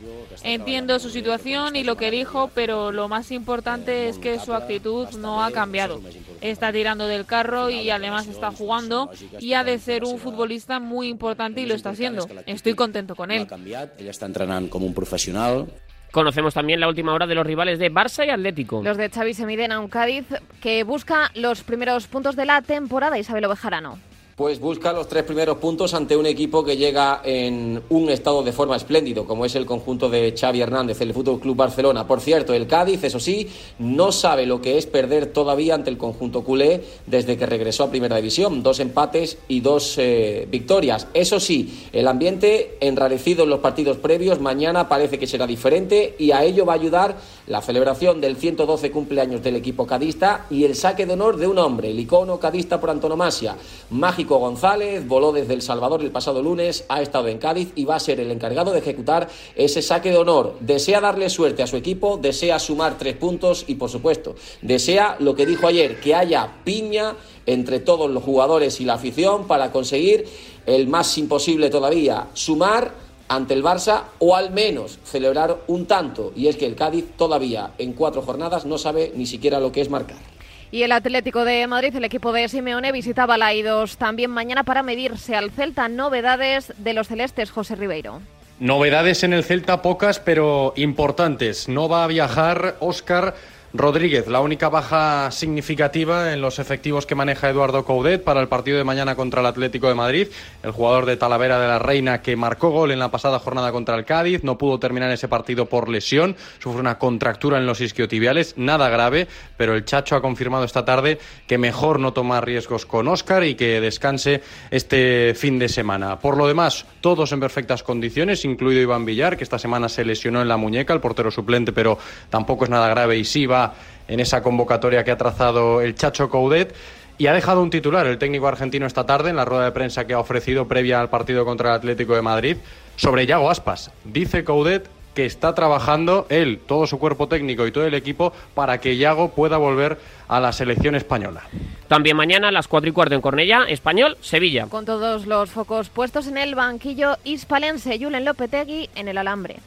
Entiendo 0.41 0.97
su 0.97 1.11
situación 1.11 1.75
y 1.75 1.83
lo 1.83 1.95
que 1.95 2.09
dijo, 2.09 2.49
pero 2.55 2.91
lo 2.91 3.07
más 3.07 3.29
importante 3.29 4.09
es 4.09 4.17
que 4.17 4.39
su 4.39 4.55
actitud 4.55 5.09
no 5.19 5.43
ha 5.43 5.51
cambiado. 5.51 6.01
Está 6.41 6.73
tirando 6.73 7.05
del 7.05 7.27
carro 7.27 7.69
y 7.69 7.91
además 7.91 8.25
está 8.25 8.49
jugando 8.49 9.11
y 9.39 9.53
ha 9.53 9.63
de 9.63 9.77
ser 9.77 10.05
un 10.05 10.17
futbolista 10.17 10.79
muy 10.79 11.07
importante 11.07 11.61
y 11.61 11.67
lo 11.67 11.75
está 11.75 11.91
haciendo. 11.91 12.27
Estoy 12.47 12.73
contento 12.73 13.15
con 13.15 13.29
él. 13.29 13.45
Ella 13.63 13.91
está 13.99 14.25
entrenando 14.25 14.71
como 14.71 14.87
un 14.87 14.95
profesional. 14.95 15.67
Conocemos 16.13 16.53
también 16.53 16.79
la 16.79 16.87
última 16.87 17.11
hora 17.11 17.25
de 17.25 17.33
los 17.33 17.43
rivales 17.43 17.79
de 17.79 17.91
Barça 17.91 18.23
y 18.23 18.29
Atlético. 18.29 18.83
Los 18.83 18.97
de 18.97 19.09
Xavi 19.09 19.33
se 19.33 19.47
miden 19.47 19.71
a 19.71 19.79
un 19.79 19.87
Cádiz 19.87 20.25
que 20.61 20.83
busca 20.83 21.31
los 21.33 21.63
primeros 21.63 22.05
puntos 22.05 22.35
de 22.35 22.45
la 22.45 22.61
temporada. 22.61 23.17
Isabel 23.17 23.45
Ovejarano. 23.45 23.97
Pues 24.35 24.59
busca 24.59 24.91
los 24.93 25.07
tres 25.07 25.25
primeros 25.25 25.57
puntos 25.57 25.93
ante 25.93 26.17
un 26.17 26.25
equipo 26.25 26.63
que 26.63 26.75
llega 26.75 27.21
en 27.23 27.83
un 27.89 28.09
estado 28.09 28.41
de 28.41 28.51
forma 28.51 28.75
espléndido, 28.75 29.27
como 29.27 29.45
es 29.45 29.53
el 29.53 29.67
conjunto 29.67 30.09
de 30.09 30.33
Xavi 30.35 30.59
Hernández, 30.59 30.99
el 31.01 31.13
Fútbol 31.13 31.39
Club 31.39 31.55
Barcelona. 31.55 32.07
Por 32.07 32.19
cierto, 32.19 32.51
el 32.51 32.65
Cádiz, 32.65 33.03
eso 33.03 33.19
sí, 33.19 33.47
no 33.77 34.11
sabe 34.11 34.47
lo 34.47 34.59
que 34.59 34.79
es 34.79 34.87
perder 34.87 35.27
todavía 35.27 35.75
ante 35.75 35.91
el 35.91 35.99
conjunto 35.99 36.43
culé 36.43 36.83
desde 37.05 37.37
que 37.37 37.45
regresó 37.45 37.83
a 37.83 37.91
Primera 37.91 38.15
División. 38.15 38.63
Dos 38.63 38.79
empates 38.79 39.37
y 39.47 39.59
dos 39.59 39.99
eh, 39.99 40.47
victorias. 40.49 41.07
Eso 41.13 41.39
sí, 41.39 41.87
el 41.93 42.07
ambiente 42.07 42.77
enrarecido 42.79 43.43
en 43.43 43.51
los 43.51 43.59
partidos 43.59 43.97
previos 43.97 44.39
mañana 44.39 44.89
parece 44.89 45.19
que 45.19 45.27
será 45.27 45.45
diferente 45.45 46.15
y 46.17 46.31
a 46.31 46.43
ello 46.43 46.65
va 46.65 46.73
a 46.73 46.77
ayudar 46.77 47.17
la 47.45 47.61
celebración 47.61 48.19
del 48.19 48.37
112 48.37 48.89
cumpleaños 48.89 49.43
del 49.43 49.57
equipo 49.57 49.85
cadista 49.85 50.47
y 50.49 50.63
el 50.63 50.75
saque 50.75 51.05
de 51.05 51.13
honor 51.13 51.37
de 51.37 51.45
un 51.45 51.59
hombre, 51.59 51.91
el 51.91 51.99
icono 51.99 52.39
cadista 52.39 52.79
por 52.81 52.89
antonomasia, 52.89 53.57
Mágico 53.91 54.22
González 54.27 55.07
voló 55.07 55.31
desde 55.31 55.53
El 55.53 55.61
Salvador 55.61 56.01
el 56.01 56.11
pasado 56.11 56.41
lunes, 56.41 56.85
ha 56.89 57.01
estado 57.01 57.27
en 57.27 57.37
Cádiz 57.37 57.71
y 57.75 57.85
va 57.85 57.95
a 57.95 57.99
ser 57.99 58.19
el 58.19 58.31
encargado 58.31 58.71
de 58.71 58.79
ejecutar 58.79 59.29
ese 59.55 59.81
saque 59.81 60.11
de 60.11 60.17
honor. 60.17 60.55
Desea 60.59 61.01
darle 61.01 61.29
suerte 61.29 61.63
a 61.63 61.67
su 61.67 61.77
equipo, 61.77 62.17
desea 62.17 62.59
sumar 62.59 62.97
tres 62.97 63.15
puntos 63.17 63.65
y, 63.67 63.75
por 63.75 63.89
supuesto, 63.89 64.35
desea 64.61 65.17
lo 65.19 65.35
que 65.35 65.45
dijo 65.45 65.67
ayer, 65.67 65.99
que 65.99 66.15
haya 66.15 66.55
piña 66.63 67.15
entre 67.45 67.79
todos 67.79 68.09
los 68.09 68.23
jugadores 68.23 68.79
y 68.79 68.85
la 68.85 68.93
afición 68.93 69.47
para 69.47 69.71
conseguir 69.71 70.25
el 70.65 70.87
más 70.87 71.17
imposible 71.17 71.69
todavía, 71.69 72.27
sumar 72.33 72.93
ante 73.27 73.53
el 73.53 73.63
Barça 73.63 74.03
o 74.19 74.35
al 74.35 74.51
menos 74.51 74.99
celebrar 75.03 75.63
un 75.67 75.85
tanto. 75.85 76.31
Y 76.35 76.47
es 76.47 76.57
que 76.57 76.65
el 76.65 76.75
Cádiz 76.75 77.05
todavía 77.17 77.73
en 77.77 77.93
cuatro 77.93 78.21
jornadas 78.21 78.65
no 78.65 78.77
sabe 78.77 79.11
ni 79.15 79.25
siquiera 79.25 79.59
lo 79.59 79.71
que 79.71 79.81
es 79.81 79.89
marcar. 79.89 80.32
Y 80.73 80.81
el 80.81 80.91
Atlético 80.91 81.45
de 81.45 81.67
Madrid, 81.67 81.95
el 81.95 82.03
equipo 82.03 82.33
de 82.33 82.49
Simeone, 82.49 82.91
visitaba 82.91 83.37
la 83.37 83.53
I2 83.53 83.95
también 83.95 84.31
mañana 84.31 84.63
para 84.63 84.81
medirse 84.81 85.35
al 85.35 85.51
Celta. 85.51 85.87
Novedades 85.87 86.73
de 86.79 86.95
los 86.95 87.09
celestes, 87.09 87.51
José 87.51 87.75
Ribeiro. 87.75 88.21
Novedades 88.59 89.23
en 89.23 89.33
el 89.33 89.43
Celta, 89.43 89.83
pocas 89.83 90.19
pero 90.19 90.73
importantes. 90.75 91.69
No 91.69 91.89
va 91.89 92.03
a 92.03 92.07
viajar 92.07 92.75
Óscar 92.79 93.35
Rodríguez, 93.75 94.27
la 94.27 94.39
única 94.39 94.69
baja 94.69 95.31
significativa 95.31 96.31
en 96.31 96.41
los 96.41 96.59
efectivos 96.59 97.07
que 97.07 97.15
maneja 97.15 97.49
Eduardo 97.49 97.83
Coudet 97.83 98.23
para 98.23 98.39
el 98.39 98.47
partido 98.47 98.77
de 98.77 98.83
mañana 98.83 99.15
contra 99.15 99.41
el 99.41 99.47
Atlético 99.47 99.87
de 99.87 99.95
Madrid. 99.95 100.27
El 100.61 100.69
jugador 100.69 101.07
de 101.07 101.17
Talavera 101.17 101.59
de 101.59 101.67
la 101.67 101.79
Reina 101.79 102.21
que 102.21 102.35
marcó 102.35 102.69
gol 102.69 102.91
en 102.91 102.99
la 102.99 103.09
pasada 103.09 103.39
jornada 103.39 103.71
contra 103.71 103.95
el 103.95 104.05
Cádiz 104.05 104.43
no 104.43 104.59
pudo 104.59 104.77
terminar 104.77 105.09
ese 105.09 105.27
partido 105.27 105.65
por 105.65 105.89
lesión, 105.89 106.35
sufre 106.59 106.81
una 106.81 106.99
contractura 106.99 107.57
en 107.57 107.65
los 107.65 107.81
isquiotibiales, 107.81 108.53
nada 108.57 108.89
grave, 108.89 109.27
pero 109.57 109.73
el 109.73 109.85
Chacho 109.85 110.15
ha 110.15 110.21
confirmado 110.21 110.65
esta 110.65 110.85
tarde 110.85 111.17
que 111.47 111.57
mejor 111.57 111.99
no 111.99 112.13
tomar 112.13 112.45
riesgos 112.45 112.85
con 112.85 113.07
Óscar 113.07 113.43
y 113.43 113.55
que 113.55 113.81
descanse 113.81 114.43
este 114.69 115.33
fin 115.35 115.57
de 115.57 115.67
semana. 115.67 116.19
Por 116.19 116.37
lo 116.37 116.45
demás, 116.45 116.85
todos 117.01 117.31
en 117.31 117.39
perfectas 117.39 117.81
condiciones, 117.81 118.45
incluido 118.45 118.83
Iván 118.83 119.03
Villar, 119.03 119.35
que 119.35 119.43
esta 119.43 119.57
semana 119.57 119.89
se 119.89 120.05
lesionó 120.05 120.43
en 120.43 120.47
la 120.47 120.57
muñeca, 120.57 120.93
el 120.93 121.01
portero 121.01 121.31
suplente, 121.31 121.73
pero 121.73 121.97
tampoco 122.29 122.65
es 122.65 122.69
nada 122.69 122.87
grave 122.87 123.17
y 123.17 123.25
sí 123.25 123.47
va 123.47 123.62
en 124.07 124.19
esa 124.19 124.41
convocatoria 124.41 125.03
que 125.03 125.11
ha 125.11 125.17
trazado 125.17 125.81
el 125.81 125.95
Chacho 125.95 126.29
Coudet. 126.29 126.75
Y 127.17 127.27
ha 127.27 127.33
dejado 127.33 127.61
un 127.61 127.69
titular 127.69 128.07
el 128.07 128.17
técnico 128.17 128.47
argentino 128.47 128.87
esta 128.87 129.05
tarde 129.05 129.29
en 129.29 129.35
la 129.35 129.45
rueda 129.45 129.65
de 129.65 129.71
prensa 129.71 130.07
que 130.07 130.13
ha 130.13 130.19
ofrecido 130.19 130.67
previa 130.67 130.99
al 130.99 131.09
partido 131.09 131.45
contra 131.45 131.69
el 131.69 131.75
Atlético 131.75 132.15
de 132.15 132.23
Madrid 132.23 132.57
sobre 132.95 133.27
Yago 133.27 133.51
Aspas. 133.51 133.91
Dice 134.03 134.43
Coudet 134.43 134.89
que 135.13 135.25
está 135.25 135.53
trabajando 135.53 136.25
él, 136.29 136.59
todo 136.65 136.87
su 136.87 136.99
cuerpo 136.99 137.27
técnico 137.27 137.67
y 137.67 137.71
todo 137.71 137.85
el 137.85 137.93
equipo 137.93 138.33
para 138.53 138.79
que 138.79 138.97
Yago 138.97 139.29
pueda 139.29 139.57
volver 139.57 139.99
a 140.27 140.39
la 140.39 140.51
selección 140.51 140.95
española. 140.95 141.43
También 141.87 142.17
mañana 142.17 142.47
a 142.47 142.51
las 142.51 142.67
4 142.67 142.89
y 142.89 142.93
cuarto 142.93 143.15
en 143.15 143.21
Cornellá, 143.21 143.65
Español, 143.67 144.17
Sevilla. 144.21 144.67
Con 144.67 144.85
todos 144.85 145.27
los 145.27 145.51
focos 145.51 145.89
puestos 145.89 146.27
en 146.27 146.37
el 146.37 146.55
banquillo 146.55 147.17
hispalense, 147.23 147.99
Julen 147.99 148.25
Lopetegui 148.25 148.89
en 148.95 149.07
el 149.07 149.17
alambre. 149.17 149.57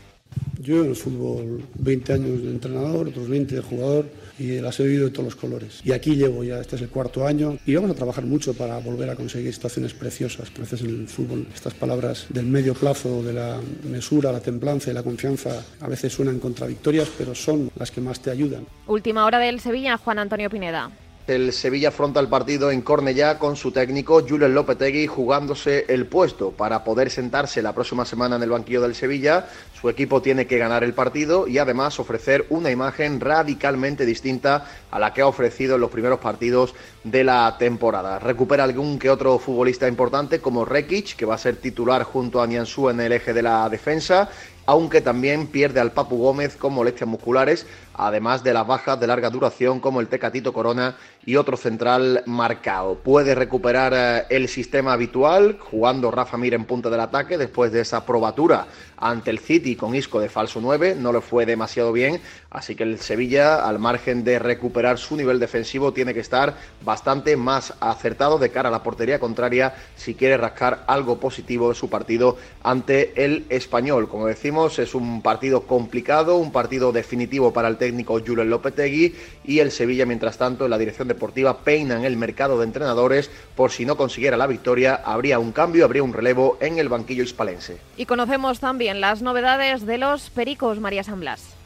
Yo 0.66 0.82
en 0.82 0.90
el 0.90 0.96
fútbol 0.96 1.62
20 1.78 2.12
años 2.12 2.42
de 2.42 2.50
entrenador, 2.50 3.06
otros 3.06 3.28
20 3.28 3.54
de 3.54 3.61
jugador 3.61 4.06
y 4.37 4.58
las 4.58 4.80
he 4.80 4.82
vivido 4.82 5.04
de 5.04 5.12
todos 5.12 5.26
los 5.26 5.37
colores. 5.37 5.80
Y 5.85 5.92
aquí 5.92 6.16
llevo 6.16 6.42
ya, 6.42 6.61
este 6.61 6.75
es 6.75 6.82
el 6.82 6.88
cuarto 6.88 7.25
año 7.25 7.56
y 7.64 7.76
vamos 7.76 7.92
a 7.92 7.94
trabajar 7.94 8.25
mucho 8.25 8.52
para 8.52 8.76
volver 8.78 9.08
a 9.08 9.14
conseguir 9.14 9.54
situaciones 9.54 9.94
preciosas. 9.94 10.52
Veces 10.58 10.80
en 10.80 11.02
el 11.02 11.06
fútbol 11.06 11.46
estas 11.54 11.73
palabras 11.75 12.26
del 12.30 12.46
medio 12.46 12.75
plazo, 12.75 13.23
de 13.23 13.32
la 13.32 13.61
mesura, 13.88 14.32
la 14.32 14.40
templanza 14.40 14.90
y 14.90 14.94
la 14.94 15.04
confianza 15.04 15.64
a 15.80 15.87
veces 15.87 16.12
suenan 16.12 16.40
contradictorias, 16.40 17.12
pero 17.16 17.37
son 17.37 17.70
las 17.76 17.92
que 17.92 18.00
más 18.00 18.18
te 18.18 18.32
ayudan. 18.32 18.66
Última 18.88 19.25
hora 19.25 19.38
del 19.38 19.61
Sevilla, 19.61 19.96
Juan 19.99 20.18
Antonio 20.18 20.50
Pineda. 20.50 20.90
El 21.26 21.52
Sevilla 21.52 21.88
afronta 21.88 22.21
el 22.21 22.28
partido 22.28 22.71
en 22.71 22.83
Cornellá 22.83 23.40
con 23.40 23.56
su 23.56 23.73
técnico 23.73 24.25
Julen 24.25 24.54
Lopetegui 24.54 25.09
jugándose 25.09 25.85
el 25.88 26.06
puesto 26.06 26.52
para 26.52 26.85
poder 26.85 27.11
sentarse 27.11 27.62
la 27.62 27.73
próxima 27.73 28.04
semana 28.04 28.37
en 28.37 28.45
el 28.45 28.50
banquillo 28.50 28.80
del 28.80 28.95
Sevilla. 28.95 29.49
Su 29.75 29.88
equipo 29.88 30.23
tiene 30.23 30.47
que 30.47 30.56
ganar 30.56 30.85
el 30.85 30.95
partido 30.95 31.49
y 31.49 31.59
además 31.59 31.99
ofrecer 31.99 32.47
una 32.49 32.71
imagen 32.71 33.18
radicalmente 33.18 34.06
distinta 34.06 34.68
a 34.88 35.00
la 35.00 35.12
que 35.12 35.23
ha 35.23 35.26
ofrecido 35.26 35.75
en 35.75 35.80
los 35.80 35.90
primeros 35.90 36.21
partidos 36.21 36.76
de 37.02 37.25
la 37.25 37.56
temporada. 37.59 38.21
Recupera 38.21 38.62
algún 38.62 38.97
que 38.97 39.11
otro 39.11 39.40
futbolista 39.40 39.88
importante 39.88 40.38
como 40.38 40.64
Rekic, 40.64 41.16
que 41.16 41.26
va 41.26 41.35
a 41.35 41.38
ser 41.38 41.56
titular 41.56 42.04
junto 42.04 42.40
a 42.40 42.47
Nianzú 42.47 42.88
en 42.88 43.00
el 43.00 43.11
eje 43.11 43.35
de 43.35 43.42
la 43.42 43.68
defensa 43.68 44.30
aunque 44.66 45.00
también 45.00 45.47
pierde 45.47 45.80
al 45.80 45.92
Papu 45.92 46.18
Gómez 46.18 46.56
con 46.56 46.75
molestias 46.75 47.09
musculares, 47.09 47.66
además 47.95 48.42
de 48.42 48.52
las 48.52 48.66
bajas 48.66 48.99
de 48.99 49.06
larga 49.06 49.30
duración 49.30 49.80
como 49.80 50.00
el 50.00 50.09
Tecatito 50.09 50.52
Corona 50.52 50.97
y 51.26 51.37
otro 51.37 51.56
central 51.56 52.23
marcado. 52.25 52.95
Puede 52.95 53.35
recuperar 53.35 53.92
eh, 53.95 54.26
el 54.30 54.49
sistema 54.49 54.92
habitual, 54.92 55.59
jugando 55.59 56.12
Rafa 56.12 56.37
Mir 56.37 56.54
en 56.54 56.64
punta 56.64 56.88
del 56.88 57.00
ataque 57.00 57.37
después 57.37 57.73
de 57.73 57.80
esa 57.80 58.06
probatura 58.06 58.68
ante 58.97 59.30
el 59.30 59.38
City 59.38 59.76
con 59.76 59.95
Isco 59.95 60.21
de 60.21 60.28
falso 60.28 60.61
9, 60.61 60.97
no 60.99 61.12
le 61.12 61.21
fue 61.21 61.47
demasiado 61.47 61.92
bien, 61.92 62.21
así 62.50 62.75
que 62.75 62.85
el 62.85 62.99
Sevilla, 62.99 63.66
al 63.66 63.78
margen 63.78 64.25
de 64.25 64.38
recuperar 64.38 64.99
su 64.99 65.16
nivel 65.16 65.38
defensivo, 65.38 65.92
tiene 65.92 66.14
que 66.14 66.21
estar 66.21 66.54
bastante 66.85 67.37
más 67.37 67.75
acertado 67.80 68.38
de 68.38 68.50
cara 68.50 68.68
a 68.68 68.73
la 68.73 68.83
portería 68.83 69.18
contraria 69.18 69.75
si 69.97 70.14
quiere 70.14 70.37
rascar 70.37 70.85
algo 70.87 71.18
positivo 71.18 71.68
de 71.68 71.75
su 71.75 71.90
partido 71.90 72.37
ante 72.62 73.25
el 73.25 73.45
español. 73.49 74.09
Como 74.09 74.26
decimos, 74.26 74.78
es 74.78 74.95
un 74.95 75.23
partido 75.23 75.62
complicado, 75.62 76.37
un 76.37 76.52
partido 76.52 76.92
definitivo 76.92 77.52
para 77.52 77.68
el 77.68 77.76
técnico 77.76 78.21
Julen 78.25 78.50
Lopetegui 78.50 79.14
y 79.45 79.59
el 79.59 79.71
Sevilla, 79.71 80.06
mientras 80.06 80.38
tanto, 80.38 80.64
en 80.64 80.71
la 80.71 80.78
dirección 80.78 81.09
deportiva 81.16 81.58
peina 81.58 81.96
en 81.96 82.04
el 82.04 82.16
mercado 82.16 82.58
de 82.58 82.64
entrenadores 82.64 83.30
por 83.56 83.73
si 83.73 83.85
no 83.85 83.96
consiguiera 83.96 84.37
la 84.37 84.46
victoria, 84.46 85.00
habría 85.04 85.38
un 85.38 85.52
cambio, 85.52 85.85
habría 85.85 86.02
un 86.02 86.12
relevo 86.12 86.58
en 86.61 86.78
el 86.78 86.88
banquillo 86.88 87.25
hispalense. 87.25 87.78
Y 87.96 88.06
conocemos 88.06 88.61
también 88.61 89.00
las 89.00 89.23
novedades 89.23 89.87
de 89.87 89.99
los 89.99 90.30
Pericos, 90.30 90.78
María 90.78 91.02
San 91.02 91.20
Blas. 91.20 91.56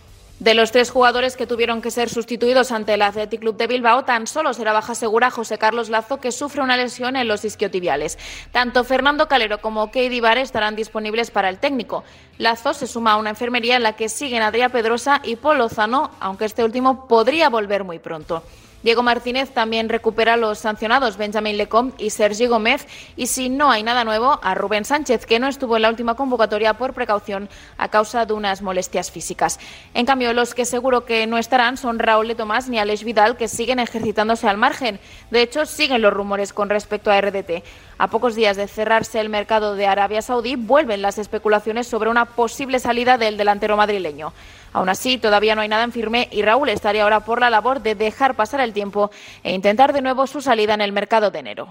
De 0.41 0.55
los 0.55 0.73
tres 0.73 0.91
jugadores 0.91 1.37
que 1.37 1.47
tuvieron 1.47 1.83
que 1.83 1.91
ser 1.91 2.09
sustituidos 2.09 2.73
ante 2.73 2.95
el 2.95 3.03
Athletic 3.03 3.41
Club 3.41 3.59
de 3.59 3.67
Bilbao, 3.67 4.07
tan 4.07 4.27
solo 4.27 4.55
será 4.55 4.73
baja 4.73 4.95
segura 4.95 5.31
José 5.31 5.59
Carlos 5.59 5.91
Lazo, 5.91 6.19
que 6.19 6.33
sufre 6.33 6.63
una 6.63 6.79
lesión 6.79 7.17
en 7.17 7.29
los 7.29 7.45
isquiotibiales. 7.45 8.19
Tanto 8.51 8.83
Fernando 8.83 9.29
Calero 9.29 9.61
como 9.61 9.91
Keidi 9.91 10.21
Bar 10.21 10.39
estarán 10.39 10.77
disponibles 10.77 11.31
para 11.31 11.51
el 11.51 11.59
técnico. 11.59 12.05
Lazo 12.39 12.73
se 12.73 12.87
suma 12.87 13.13
a 13.13 13.17
una 13.19 13.29
enfermería 13.29 13.77
en 13.77 13.83
la 13.83 13.97
que 13.97 14.09
siguen 14.09 14.41
Adrián 14.41 14.73
Pedrosa 14.73 15.21
y 15.23 15.37
Paul 15.37 15.59
Lozano, 15.59 16.11
aunque 16.21 16.47
este 16.47 16.65
último 16.65 17.07
podría 17.07 17.51
volver 17.51 17.85
muy 17.85 17.99
pronto. 17.99 18.43
Diego 18.83 19.03
Martínez 19.03 19.51
también 19.51 19.91
recupera 19.91 20.35
a 20.35 20.37
los 20.39 20.59
sancionados 20.59 21.19
Benjamín 21.19 21.59
Lecom 21.59 21.93
y 21.99 22.09
Sergi 22.09 22.47
Gómez 22.47 22.87
y 23.15 23.27
si 23.27 23.51
no 23.51 23.71
hay 23.71 23.83
nada 23.83 24.05
nuevo 24.05 24.41
a 24.43 24.55
Rubén 24.55 24.87
Sánchez 24.87 25.27
que 25.27 25.39
no 25.39 25.49
estuvo 25.49 25.77
en 25.77 25.83
la 25.83 25.91
última 25.91 26.15
convocatoria 26.15 26.75
por 26.75 26.95
precaución 26.95 27.51
a 27.77 27.89
causa 27.89 28.25
de 28.25 28.33
unas 28.33 28.63
molestias 28.63 29.11
físicas. 29.11 29.61
En 29.93 30.07
cambio, 30.07 30.33
los 30.33 30.55
que 30.55 30.65
seguro 30.65 31.05
que 31.05 31.27
no 31.27 31.37
estarán 31.37 31.77
son 31.77 31.99
Raúl 31.99 32.29
de 32.29 32.35
Tomás 32.35 32.71
ni 32.71 32.79
Alex 32.79 33.05
Vidal 33.05 33.37
que 33.37 33.49
siguen 33.49 33.81
ejercitándose 33.81 34.49
al 34.49 34.57
margen. 34.57 34.99
De 35.31 35.43
hecho, 35.43 35.67
siguen 35.67 36.01
los 36.01 36.15
rumores 36.15 36.55
con 36.55 36.71
respecto 36.71 37.11
a 37.11 37.21
RDT. 37.21 37.63
A 37.99 38.09
pocos 38.09 38.35
días 38.35 38.57
de 38.57 38.67
cerrarse 38.67 39.21
el 39.21 39.29
mercado 39.29 39.75
de 39.75 39.87
Arabia 39.87 40.23
Saudí, 40.23 40.57
vuelven 40.57 41.03
las 41.03 41.19
especulaciones 41.19 41.87
sobre 41.87 42.09
una 42.09 42.25
posible 42.25 42.79
salida 42.79 43.19
del 43.19 43.37
delantero 43.37 43.77
madrileño. 43.77 44.33
Aún 44.73 44.89
así, 44.89 45.19
todavía 45.19 45.55
no 45.55 45.63
hay 45.63 45.69
nada 45.69 45.85
en 45.85 45.93
firme 45.93 46.29
y 46.31 46.43
Raúl 46.43 46.69
estaría 46.69 47.03
ahora 47.03 47.21
por 47.21 47.41
la 47.41 47.51
labor 47.51 47.83
de 47.83 47.95
dejar 47.95 48.35
pasar 48.35 48.61
el 48.61 48.73
tiempo 48.73 49.11
e 49.43 49.53
intentar 49.53 49.93
de 49.93 50.03
nuevo 50.03 50.27
su 50.27 50.41
salida 50.41 50.75
en 50.75 50.81
el 50.81 50.93
mercado 50.93 51.31
de 51.31 51.39
enero. 51.41 51.69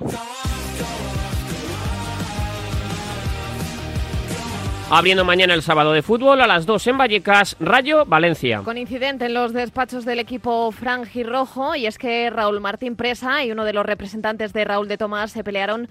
Abriendo 4.91 5.24
mañana 5.24 5.53
el 5.53 5.62
sábado 5.62 5.94
de 5.94 6.01
fútbol 6.01 6.41
a 6.41 6.48
las 6.48 6.65
2 6.65 6.88
en 6.88 6.98
Vallecas, 6.98 7.56
Rayo 7.60 8.06
Valencia. 8.06 8.62
Con 8.63 8.75
incidente 8.75 9.25
en 9.25 9.36
los 9.36 9.53
despachos 9.53 10.03
del 10.03 10.18
equipo 10.18 10.72
franjirrojo 10.72 11.75
y 11.75 11.86
es 11.86 12.00
que 12.00 12.27
Raúl 12.32 12.60
Martín 12.60 12.96
Presa 12.96 13.44
y 13.44 13.51
uno 13.51 13.65
de 13.65 13.74
los 13.74 13.86
representantes 13.86 14.51
de 14.51 14.65
Raúl 14.65 14.88
de 14.88 14.98
Tomás 14.98 15.32
se 15.32 15.44
pelearon 15.44 15.89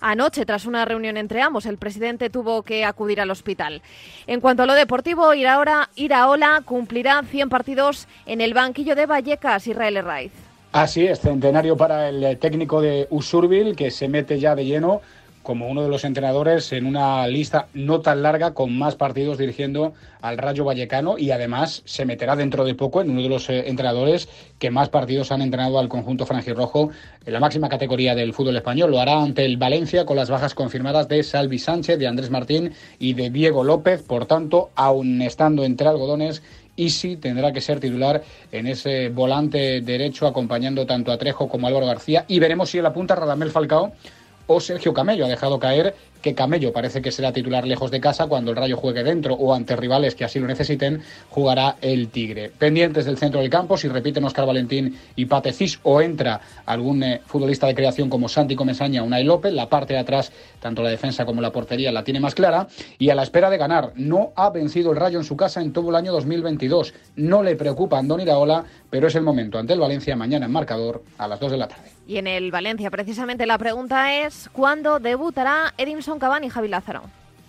anoche 0.00 0.46
tras 0.46 0.66
una 0.66 0.84
reunión 0.84 1.16
entre 1.16 1.42
ambos. 1.42 1.66
El 1.66 1.78
presidente 1.78 2.30
tuvo 2.30 2.62
que 2.62 2.84
acudir 2.84 3.20
al 3.20 3.30
hospital. 3.30 3.82
En 4.26 4.40
cuanto 4.40 4.62
a 4.62 4.66
lo 4.66 4.74
deportivo, 4.74 5.32
Iraola 5.34 6.62
cumplirá 6.64 7.22
100 7.22 7.48
partidos 7.48 8.08
en 8.26 8.40
el 8.40 8.54
banquillo 8.54 8.94
de 8.94 9.06
Vallecas, 9.06 9.66
Israel 9.66 9.96
Herraiz. 9.96 10.32
Así 10.72 11.04
es, 11.04 11.18
centenario 11.20 11.76
para 11.76 12.08
el 12.08 12.38
técnico 12.38 12.80
de 12.80 13.08
Usurbil 13.10 13.74
que 13.74 13.90
se 13.90 14.06
mete 14.06 14.38
ya 14.38 14.54
de 14.54 14.64
lleno 14.64 15.02
como 15.42 15.68
uno 15.68 15.82
de 15.82 15.88
los 15.88 16.04
entrenadores 16.04 16.72
en 16.72 16.86
una 16.86 17.26
lista 17.26 17.68
no 17.72 18.00
tan 18.00 18.22
larga 18.22 18.52
con 18.52 18.76
más 18.76 18.94
partidos 18.94 19.38
dirigiendo 19.38 19.94
al 20.20 20.36
Rayo 20.36 20.64
Vallecano 20.64 21.16
y 21.16 21.30
además 21.30 21.82
se 21.86 22.04
meterá 22.04 22.36
dentro 22.36 22.64
de 22.64 22.74
poco 22.74 23.00
en 23.00 23.10
uno 23.10 23.22
de 23.22 23.28
los 23.28 23.48
eh, 23.48 23.68
entrenadores 23.68 24.28
que 24.58 24.70
más 24.70 24.90
partidos 24.90 25.32
han 25.32 25.40
entrenado 25.40 25.78
al 25.78 25.88
conjunto 25.88 26.26
franjirrojo 26.26 26.90
en 27.24 27.32
la 27.32 27.40
máxima 27.40 27.68
categoría 27.68 28.14
del 28.14 28.34
fútbol 28.34 28.56
español. 28.56 28.90
Lo 28.90 29.00
hará 29.00 29.22
ante 29.22 29.44
el 29.44 29.56
Valencia 29.56 30.04
con 30.04 30.16
las 30.16 30.30
bajas 30.30 30.54
confirmadas 30.54 31.08
de 31.08 31.22
Salvi 31.22 31.58
Sánchez, 31.58 31.98
de 31.98 32.06
Andrés 32.06 32.30
Martín 32.30 32.72
y 32.98 33.14
de 33.14 33.30
Diego 33.30 33.64
López. 33.64 34.02
Por 34.02 34.26
tanto, 34.26 34.70
aun 34.74 35.22
estando 35.22 35.64
entre 35.64 35.88
algodones, 35.88 36.42
Isi 36.76 37.16
tendrá 37.16 37.52
que 37.52 37.60
ser 37.60 37.80
titular 37.80 38.22
en 38.52 38.66
ese 38.66 39.08
volante 39.10 39.80
derecho 39.80 40.26
acompañando 40.26 40.86
tanto 40.86 41.12
a 41.12 41.18
Trejo 41.18 41.48
como 41.48 41.66
a 41.66 41.68
Álvaro 41.68 41.86
García 41.86 42.24
y 42.28 42.38
veremos 42.38 42.70
si 42.70 42.78
en 42.78 42.84
la 42.84 42.92
punta 42.92 43.14
Radamel 43.14 43.50
Falcao 43.50 43.92
o 44.52 44.60
Sergio 44.60 44.92
Camello 44.92 45.24
ha 45.24 45.28
dejado 45.28 45.60
caer 45.60 45.94
que 46.20 46.34
Camello 46.34 46.72
parece 46.72 47.02
que 47.02 47.10
será 47.10 47.32
titular 47.32 47.66
lejos 47.66 47.90
de 47.90 48.00
casa 48.00 48.26
cuando 48.26 48.50
el 48.50 48.56
Rayo 48.56 48.76
juegue 48.76 49.02
dentro 49.02 49.34
o 49.34 49.54
ante 49.54 49.76
rivales 49.76 50.14
que 50.14 50.24
así 50.24 50.38
lo 50.38 50.46
necesiten, 50.46 51.02
jugará 51.28 51.76
el 51.80 52.08
Tigre. 52.08 52.50
Pendientes 52.50 53.04
del 53.04 53.18
centro 53.18 53.40
del 53.40 53.50
campo, 53.50 53.76
si 53.76 53.88
repiten 53.88 54.24
Oscar 54.24 54.46
Valentín 54.46 54.96
y 55.16 55.26
Patecís 55.26 55.78
o 55.82 56.00
entra 56.00 56.40
algún 56.66 57.02
eh, 57.02 57.20
futbolista 57.26 57.66
de 57.66 57.74
creación 57.74 58.08
como 58.08 58.28
Santi 58.28 58.56
Comesaña 58.56 59.02
o 59.02 59.06
Unai 59.06 59.24
López, 59.24 59.52
la 59.52 59.68
parte 59.68 59.94
de 59.94 60.00
atrás, 60.00 60.32
tanto 60.60 60.82
la 60.82 60.90
defensa 60.90 61.24
como 61.24 61.40
la 61.40 61.52
portería 61.52 61.92
la 61.92 62.04
tiene 62.04 62.20
más 62.20 62.34
clara 62.34 62.68
y 62.98 63.10
a 63.10 63.14
la 63.14 63.22
espera 63.22 63.50
de 63.50 63.58
ganar. 63.58 63.92
No 63.96 64.32
ha 64.36 64.50
vencido 64.50 64.90
el 64.92 64.96
Rayo 64.96 65.18
en 65.18 65.24
su 65.24 65.36
casa 65.36 65.60
en 65.60 65.72
todo 65.72 65.90
el 65.90 65.96
año 65.96 66.12
2022. 66.12 66.94
No 67.16 67.42
le 67.42 67.56
preocupa 67.56 67.96
a 67.96 68.00
Andoni 68.00 68.24
Iraola, 68.24 68.64
pero 68.90 69.08
es 69.08 69.14
el 69.14 69.22
momento 69.22 69.58
ante 69.58 69.72
el 69.72 69.80
Valencia 69.80 70.16
mañana 70.16 70.46
en 70.46 70.52
marcador 70.52 71.02
a 71.18 71.28
las 71.28 71.40
2 71.40 71.52
de 71.52 71.58
la 71.58 71.68
tarde. 71.68 71.90
Y 72.06 72.16
en 72.16 72.26
el 72.26 72.50
Valencia, 72.50 72.90
precisamente 72.90 73.46
la 73.46 73.56
pregunta 73.56 74.12
es 74.26 74.50
¿cuándo 74.52 74.98
debutará 74.98 75.74
Edinson 75.78 76.09
Y 76.42 76.48
Javi 76.48 76.68
Lázaro? 76.68 77.02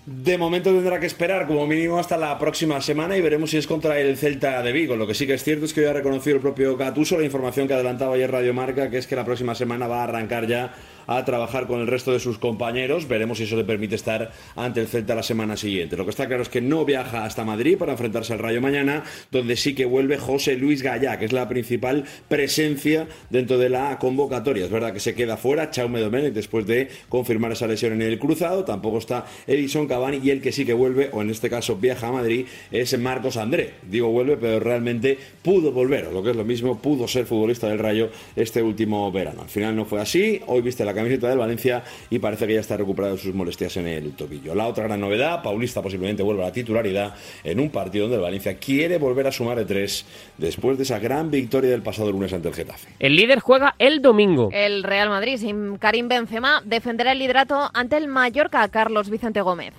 De 0.05 0.35
momento 0.35 0.71
tendrá 0.71 0.99
que 0.99 1.05
esperar 1.05 1.45
como 1.45 1.67
mínimo 1.67 1.99
hasta 1.99 2.17
la 2.17 2.39
próxima 2.39 2.81
semana 2.81 3.15
y 3.15 3.21
veremos 3.21 3.51
si 3.51 3.57
es 3.57 3.67
contra 3.67 3.99
el 3.99 4.17
Celta 4.17 4.63
de 4.63 4.71
Vigo. 4.71 4.95
Lo 4.95 5.05
que 5.05 5.13
sí 5.13 5.27
que 5.27 5.35
es 5.35 5.43
cierto 5.43 5.65
es 5.65 5.73
que 5.73 5.81
hoy 5.81 5.85
ha 5.85 5.93
reconocido 5.93 6.37
el 6.37 6.41
propio 6.41 6.75
Gatuso 6.75 7.19
la 7.19 7.23
información 7.23 7.67
que 7.67 7.75
adelantaba 7.75 8.15
ayer 8.15 8.31
Radio 8.31 8.51
Marca, 8.51 8.89
que 8.89 8.97
es 8.97 9.05
que 9.05 9.15
la 9.15 9.23
próxima 9.23 9.53
semana 9.53 9.87
va 9.87 9.99
a 9.99 10.03
arrancar 10.05 10.47
ya 10.47 10.73
a 11.07 11.23
trabajar 11.25 11.67
con 11.67 11.81
el 11.81 11.87
resto 11.87 12.11
de 12.11 12.19
sus 12.19 12.37
compañeros. 12.37 13.07
Veremos 13.07 13.37
si 13.37 13.45
eso 13.45 13.55
le 13.55 13.63
permite 13.63 13.95
estar 13.95 14.31
ante 14.55 14.81
el 14.81 14.87
Celta 14.87 15.15
la 15.15 15.23
semana 15.23 15.57
siguiente. 15.57 15.97
Lo 15.97 16.03
que 16.03 16.11
está 16.11 16.27
claro 16.27 16.43
es 16.43 16.49
que 16.49 16.61
no 16.61 16.85
viaja 16.85 17.25
hasta 17.25 17.43
Madrid 17.43 17.77
para 17.77 17.93
enfrentarse 17.93 18.33
al 18.33 18.39
Rayo 18.39 18.61
mañana, 18.61 19.03
donde 19.31 19.55
sí 19.55 19.75
que 19.75 19.85
vuelve 19.85 20.17
José 20.17 20.55
Luis 20.57 20.81
Gallá, 20.81 21.17
que 21.17 21.25
es 21.25 21.33
la 21.33 21.47
principal 21.47 22.05
presencia 22.27 23.07
dentro 23.29 23.57
de 23.57 23.69
la 23.69 23.97
convocatoria. 23.99 24.65
Es 24.65 24.71
verdad 24.71 24.93
que 24.93 24.99
se 24.99 25.15
queda 25.15 25.37
fuera 25.37 25.69
Chaume 25.71 25.99
Domenech 25.99 26.33
después 26.33 26.65
de 26.65 26.89
confirmar 27.09 27.51
esa 27.51 27.67
lesión 27.67 27.93
en 27.93 28.01
el 28.01 28.19
cruzado. 28.19 28.63
Tampoco 28.65 28.97
está 28.97 29.25
Edison 29.47 29.87
Cavani 29.87 30.19
y 30.23 30.29
el 30.29 30.41
que 30.41 30.51
sí 30.51 30.65
que 30.65 30.73
vuelve, 30.73 31.09
o 31.11 31.21
en 31.21 31.29
este 31.29 31.49
caso 31.49 31.75
viaja 31.75 32.07
a 32.07 32.11
Madrid, 32.11 32.45
es 32.71 32.97
Marcos 32.97 33.37
André. 33.37 33.73
Digo 33.89 34.09
vuelve, 34.09 34.37
pero 34.37 34.59
realmente 34.59 35.17
pudo 35.41 35.71
volver, 35.71 36.07
o 36.07 36.11
lo 36.11 36.23
que 36.23 36.31
es 36.31 36.35
lo 36.35 36.45
mismo, 36.45 36.79
pudo 36.79 37.07
ser 37.07 37.25
futbolista 37.25 37.67
del 37.67 37.79
Rayo 37.79 38.09
este 38.35 38.61
último 38.61 39.11
verano. 39.11 39.41
Al 39.41 39.49
final 39.49 39.75
no 39.75 39.85
fue 39.85 40.01
así. 40.01 40.41
Hoy 40.47 40.61
viste 40.61 40.85
la 40.85 40.90
la 40.91 40.95
camiseta 40.95 41.29
del 41.29 41.37
Valencia 41.37 41.83
y 42.09 42.19
parece 42.19 42.47
que 42.47 42.53
ya 42.53 42.59
está 42.59 42.77
recuperado 42.77 43.17
sus 43.17 43.33
molestias 43.33 43.77
en 43.77 43.87
el 43.87 44.11
tobillo. 44.13 44.53
La 44.53 44.67
otra 44.67 44.83
gran 44.83 44.99
novedad, 44.99 45.41
Paulista 45.41 45.81
posiblemente 45.81 46.23
vuelva 46.23 46.43
a 46.43 46.47
la 46.47 46.53
titularidad 46.53 47.15
en 47.43 47.59
un 47.59 47.69
partido 47.69 48.03
donde 48.03 48.17
el 48.17 48.21
Valencia 48.21 48.57
quiere 48.57 48.97
volver 48.97 49.27
a 49.27 49.31
sumar 49.31 49.57
de 49.57 49.65
tres 49.65 50.05
después 50.37 50.77
de 50.77 50.83
esa 50.83 50.99
gran 50.99 51.31
victoria 51.31 51.69
del 51.69 51.81
pasado 51.81 52.11
lunes 52.11 52.33
ante 52.33 52.49
el 52.49 52.53
Getafe. 52.53 52.89
El 52.99 53.15
líder 53.15 53.39
juega 53.39 53.75
el 53.79 54.01
domingo. 54.01 54.49
El 54.51 54.83
Real 54.83 55.09
Madrid 55.09 55.37
sin 55.37 55.77
Karim 55.77 56.07
Benzema 56.07 56.61
defenderá 56.65 57.13
el 57.13 57.19
liderato 57.19 57.69
ante 57.73 57.97
el 57.97 58.07
Mallorca 58.07 58.67
Carlos 58.67 59.09
Vicente 59.09 59.41
Gómez. 59.41 59.73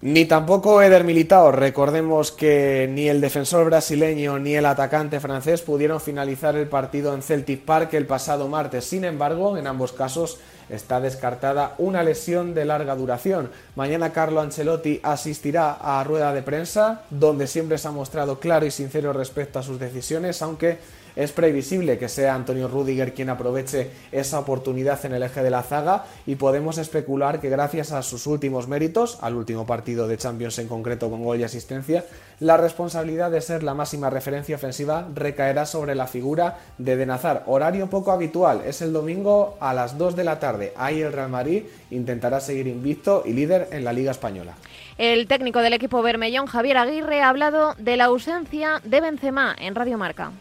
Ni 0.00 0.26
tampoco 0.26 0.80
Eder 0.80 1.02
Militao. 1.02 1.50
Recordemos 1.50 2.30
que 2.30 2.88
ni 2.88 3.08
el 3.08 3.20
defensor 3.20 3.64
brasileño 3.64 4.38
ni 4.38 4.54
el 4.54 4.66
atacante 4.66 5.18
francés 5.18 5.62
pudieron 5.62 6.00
finalizar 6.00 6.54
el 6.54 6.68
partido 6.68 7.14
en 7.14 7.22
Celtic 7.22 7.64
Park 7.64 7.94
el 7.94 8.06
pasado 8.06 8.46
martes. 8.46 8.84
Sin 8.84 9.04
embargo, 9.04 9.56
en 9.56 9.66
ambos 9.66 9.92
casos 9.92 10.38
está 10.70 11.00
descartada 11.00 11.74
una 11.78 12.02
lesión 12.02 12.54
de 12.54 12.64
larga 12.64 12.94
duración. 12.94 13.50
Mañana 13.76 14.12
Carlo 14.12 14.40
Ancelotti 14.40 15.00
asistirá 15.02 15.72
a 15.72 16.02
rueda 16.04 16.32
de 16.32 16.42
prensa, 16.42 17.02
donde 17.10 17.46
siempre 17.46 17.78
se 17.78 17.88
ha 17.88 17.92
mostrado 17.92 18.38
claro 18.40 18.66
y 18.66 18.70
sincero 18.70 19.12
respecto 19.12 19.58
a 19.58 19.62
sus 19.62 19.78
decisiones, 19.78 20.42
aunque 20.42 20.78
es 21.18 21.32
previsible 21.32 21.98
que 21.98 22.08
sea 22.08 22.36
Antonio 22.36 22.68
Rudiger 22.68 23.12
quien 23.12 23.28
aproveche 23.28 23.90
esa 24.12 24.38
oportunidad 24.38 25.04
en 25.04 25.14
el 25.14 25.24
eje 25.24 25.42
de 25.42 25.50
la 25.50 25.64
zaga 25.64 26.04
y 26.26 26.36
podemos 26.36 26.78
especular 26.78 27.40
que 27.40 27.50
gracias 27.50 27.90
a 27.90 28.04
sus 28.04 28.28
últimos 28.28 28.68
méritos, 28.68 29.18
al 29.20 29.34
último 29.34 29.66
partido 29.66 30.06
de 30.06 30.16
Champions 30.16 30.60
en 30.60 30.68
concreto 30.68 31.10
con 31.10 31.24
gol 31.24 31.40
y 31.40 31.42
asistencia, 31.42 32.04
la 32.40 32.56
responsabilidad 32.56 33.30
de 33.30 33.40
ser 33.40 33.62
la 33.62 33.74
máxima 33.74 34.10
referencia 34.10 34.56
ofensiva 34.56 35.08
recaerá 35.14 35.66
sobre 35.66 35.94
la 35.94 36.06
figura 36.06 36.58
de 36.78 36.96
Denazar. 36.96 37.42
Horario 37.46 37.90
poco 37.90 38.12
habitual, 38.12 38.62
es 38.64 38.80
el 38.82 38.92
domingo 38.92 39.56
a 39.60 39.74
las 39.74 39.98
2 39.98 40.16
de 40.16 40.24
la 40.24 40.38
tarde. 40.38 40.72
Ahí 40.76 41.00
el 41.00 41.12
Real 41.12 41.30
Madrid 41.30 41.64
intentará 41.90 42.40
seguir 42.40 42.66
invicto 42.66 43.22
y 43.24 43.32
líder 43.32 43.68
en 43.72 43.84
la 43.84 43.92
Liga 43.92 44.12
Española. 44.12 44.54
El 44.98 45.26
técnico 45.26 45.60
del 45.60 45.72
equipo 45.72 46.02
Bermellón, 46.02 46.46
Javier 46.46 46.76
Aguirre, 46.76 47.22
ha 47.22 47.28
hablado 47.28 47.74
de 47.78 47.96
la 47.96 48.06
ausencia 48.06 48.80
de 48.84 49.00
Benzema 49.00 49.54
en 49.58 49.74
Radio 49.74 49.98
Marca 49.98 50.32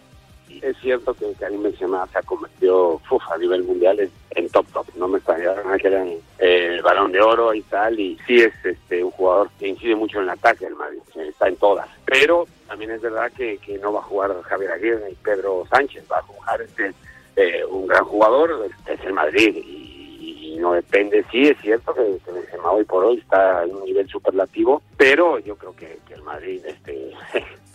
es 0.61 0.77
cierto 0.77 1.13
que 1.13 1.33
Karim 1.39 1.63
Benzema 1.63 2.07
se 2.07 2.19
ha 2.19 2.21
convertido 2.23 3.01
a 3.29 3.37
nivel 3.37 3.63
mundial 3.63 4.09
en, 4.31 4.49
top 4.49 4.65
top. 4.71 4.87
No 4.95 5.07
me 5.07 5.17
extrañaron 5.17 5.77
que 5.77 5.87
era 5.87 6.05
el 6.39 6.81
balón 6.81 7.11
de 7.11 7.21
oro 7.21 7.53
y 7.53 7.61
tal, 7.63 7.99
y 7.99 8.17
sí 8.25 8.41
es 8.41 8.53
este 8.63 9.03
un 9.03 9.11
jugador 9.11 9.49
que 9.59 9.67
incide 9.67 9.95
mucho 9.95 10.17
en 10.17 10.25
el 10.25 10.29
ataque 10.31 10.65
del 10.65 10.75
Madrid, 10.75 10.99
está 11.15 11.47
en 11.47 11.55
todas. 11.57 11.87
Pero 12.05 12.45
también 12.67 12.91
es 12.91 13.01
verdad 13.01 13.31
que, 13.35 13.59
no 13.81 13.93
va 13.93 13.99
a 13.99 14.03
jugar 14.03 14.41
Javier 14.43 14.71
Aguirre 14.71 15.11
y 15.11 15.15
Pedro 15.15 15.65
Sánchez, 15.69 16.05
va 16.11 16.19
a 16.19 16.23
jugar 16.23 16.61
este 16.61 16.93
eh, 17.35 17.63
un 17.65 17.87
gran 17.87 18.03
jugador, 18.05 18.69
es 18.85 18.99
el 19.03 19.13
Madrid, 19.13 19.55
y, 19.55 20.57
no 20.59 20.73
depende, 20.73 21.23
sí 21.31 21.43
es 21.43 21.57
cierto 21.61 21.93
que, 21.93 22.17
que, 22.25 22.31
Benzema 22.31 22.71
hoy 22.71 22.83
por 22.83 23.05
hoy 23.05 23.19
está 23.19 23.63
en 23.63 23.75
un 23.75 23.85
nivel 23.85 24.09
superlativo, 24.09 24.81
pero 24.97 25.37
yo 25.37 25.55
creo 25.55 25.75
que, 25.75 25.99
que 26.07 26.15
el 26.15 26.23
Madrid 26.23 26.61
este 26.65 27.11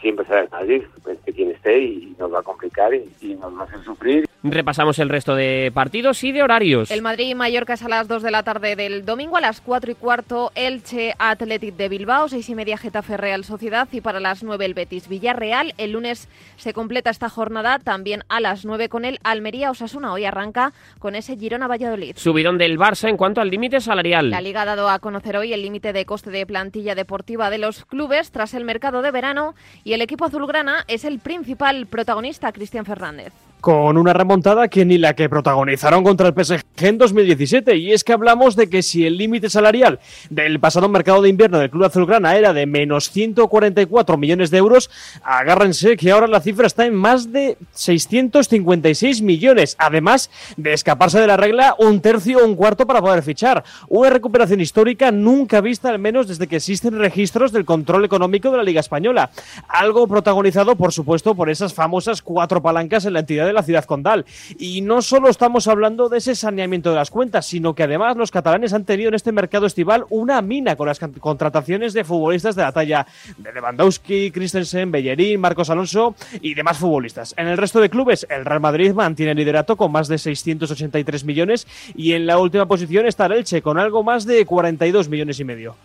siempre 0.00 0.26
será 0.26 0.40
el 0.40 0.50
Madrid, 0.50 0.82
este 1.10 1.32
quien 1.32 1.50
esté 1.50 1.78
y 1.80 2.14
nos 2.18 2.32
va 2.32 2.40
a 2.40 2.42
complicar 2.42 2.92
y, 2.94 3.08
y, 3.20 3.34
nos 3.34 3.56
va 3.56 3.62
a 3.62 3.64
hacer 3.64 3.82
sufrir. 3.84 4.28
Repasamos 4.44 4.98
el 4.98 5.08
resto 5.08 5.36
de 5.36 5.70
partidos 5.72 6.24
y 6.24 6.32
de 6.32 6.42
horarios. 6.42 6.90
El 6.90 7.00
Madrid 7.00 7.28
y 7.28 7.34
Mallorca 7.36 7.74
es 7.74 7.82
a 7.84 7.88
las 7.88 8.08
2 8.08 8.24
de 8.24 8.32
la 8.32 8.42
tarde 8.42 8.74
del 8.74 9.04
domingo, 9.04 9.36
a 9.36 9.40
las 9.40 9.60
4 9.60 9.92
y 9.92 9.94
cuarto 9.94 10.50
Elche 10.56 11.14
Athletic 11.18 11.76
de 11.76 11.88
Bilbao, 11.88 12.28
6 12.28 12.48
y 12.48 12.54
media 12.56 12.76
Getafe 12.76 13.16
Real 13.16 13.44
Sociedad 13.44 13.86
y 13.92 14.00
para 14.00 14.18
las 14.18 14.42
9 14.42 14.64
el 14.64 14.74
Betis 14.74 15.08
Villarreal. 15.08 15.74
El 15.78 15.92
lunes 15.92 16.28
se 16.56 16.72
completa 16.72 17.10
esta 17.10 17.28
jornada 17.28 17.78
también 17.78 18.24
a 18.28 18.40
las 18.40 18.64
9 18.64 18.88
con 18.88 19.04
el 19.04 19.20
Almería 19.22 19.70
Osasuna. 19.70 20.12
Hoy 20.12 20.24
arranca 20.24 20.72
con 20.98 21.14
ese 21.14 21.36
Girona 21.36 21.68
Valladolid. 21.68 22.16
Subidón 22.16 22.58
del 22.58 22.78
Barça 22.78 23.08
en 23.08 23.16
cuanto 23.16 23.40
al 23.40 23.50
límite 23.50 23.80
salarial. 23.80 24.30
La 24.30 24.40
Liga 24.40 24.62
ha 24.62 24.66
dado 24.66 24.88
a 24.88 24.98
conocer 24.98 25.36
hoy 25.36 25.52
el 25.52 25.62
límite 25.62 25.92
de 25.92 26.04
coste 26.04 26.30
de 26.30 26.46
plantilla 26.46 26.96
deportiva 26.96 27.48
de 27.48 27.58
los 27.58 27.84
clubes 27.84 28.32
tras 28.32 28.54
el 28.54 28.64
mercado 28.64 29.02
de 29.02 29.12
verano 29.12 29.51
y 29.84 29.92
el 29.92 30.02
equipo 30.02 30.24
azulgrana 30.24 30.84
es 30.88 31.04
el 31.04 31.18
principal 31.18 31.86
protagonista, 31.86 32.52
Cristian 32.52 32.84
Fernández 32.84 33.32
con 33.62 33.96
una 33.96 34.12
remontada 34.12 34.66
que 34.66 34.84
ni 34.84 34.98
la 34.98 35.14
que 35.14 35.28
protagonizaron 35.28 36.02
contra 36.02 36.26
el 36.26 36.34
PSG 36.34 36.64
en 36.78 36.98
2017. 36.98 37.76
Y 37.76 37.92
es 37.92 38.02
que 38.02 38.12
hablamos 38.12 38.56
de 38.56 38.68
que 38.68 38.82
si 38.82 39.06
el 39.06 39.16
límite 39.16 39.48
salarial 39.48 40.00
del 40.30 40.58
pasado 40.58 40.88
mercado 40.88 41.22
de 41.22 41.28
invierno 41.28 41.60
del 41.60 41.70
Club 41.70 41.84
Azulgrana 41.84 42.36
era 42.36 42.52
de 42.52 42.66
menos 42.66 43.10
144 43.10 44.16
millones 44.16 44.50
de 44.50 44.58
euros, 44.58 44.90
agárrense 45.22 45.96
que 45.96 46.10
ahora 46.10 46.26
la 46.26 46.40
cifra 46.40 46.66
está 46.66 46.86
en 46.86 46.96
más 46.96 47.32
de 47.32 47.56
656 47.70 49.22
millones, 49.22 49.76
además 49.78 50.28
de 50.56 50.72
escaparse 50.72 51.20
de 51.20 51.28
la 51.28 51.36
regla 51.36 51.76
un 51.78 52.00
tercio 52.00 52.38
o 52.40 52.44
un 52.44 52.56
cuarto 52.56 52.84
para 52.88 53.00
poder 53.00 53.22
fichar. 53.22 53.62
Una 53.86 54.10
recuperación 54.10 54.60
histórica 54.60 55.12
nunca 55.12 55.60
vista 55.60 55.88
al 55.88 56.00
menos 56.00 56.26
desde 56.26 56.48
que 56.48 56.56
existen 56.56 56.98
registros 56.98 57.52
del 57.52 57.64
control 57.64 58.04
económico 58.04 58.50
de 58.50 58.56
la 58.56 58.64
Liga 58.64 58.80
Española. 58.80 59.30
Algo 59.68 60.08
protagonizado, 60.08 60.74
por 60.74 60.92
supuesto, 60.92 61.36
por 61.36 61.48
esas 61.48 61.72
famosas 61.74 62.22
cuatro 62.22 62.60
palancas 62.60 63.04
en 63.04 63.12
la 63.12 63.20
entidad 63.20 63.51
la 63.52 63.62
ciudad 63.62 63.84
condal. 63.84 64.24
Y 64.58 64.80
no 64.80 65.02
solo 65.02 65.28
estamos 65.28 65.68
hablando 65.68 66.08
de 66.08 66.18
ese 66.18 66.34
saneamiento 66.34 66.90
de 66.90 66.96
las 66.96 67.10
cuentas, 67.10 67.46
sino 67.46 67.74
que 67.74 67.84
además 67.84 68.16
los 68.16 68.30
catalanes 68.30 68.72
han 68.72 68.84
tenido 68.84 69.08
en 69.08 69.14
este 69.14 69.32
mercado 69.32 69.66
estival 69.66 70.04
una 70.10 70.42
mina 70.42 70.76
con 70.76 70.86
las 70.86 70.98
contrataciones 70.98 71.92
de 71.92 72.04
futbolistas 72.04 72.56
de 72.56 72.62
la 72.62 72.72
talla 72.72 73.06
de 73.38 73.52
Lewandowski, 73.52 74.30
Christensen, 74.30 74.90
Bellerín, 74.90 75.40
Marcos 75.40 75.70
Alonso 75.70 76.14
y 76.40 76.54
demás 76.54 76.78
futbolistas. 76.78 77.34
En 77.36 77.46
el 77.48 77.58
resto 77.58 77.80
de 77.80 77.90
clubes, 77.90 78.26
el 78.30 78.44
Real 78.44 78.60
Madrid 78.60 78.92
mantiene 78.92 79.32
el 79.32 79.38
liderato 79.38 79.76
con 79.76 79.92
más 79.92 80.08
de 80.08 80.18
683 80.18 81.24
millones 81.24 81.66
y 81.94 82.12
en 82.12 82.26
la 82.26 82.38
última 82.38 82.66
posición 82.66 83.06
está 83.06 83.26
el 83.26 83.32
Elche 83.32 83.62
con 83.62 83.78
algo 83.78 84.02
más 84.02 84.26
de 84.26 84.44
42 84.46 85.08
millones 85.08 85.40
y 85.40 85.44
medio. 85.44 85.76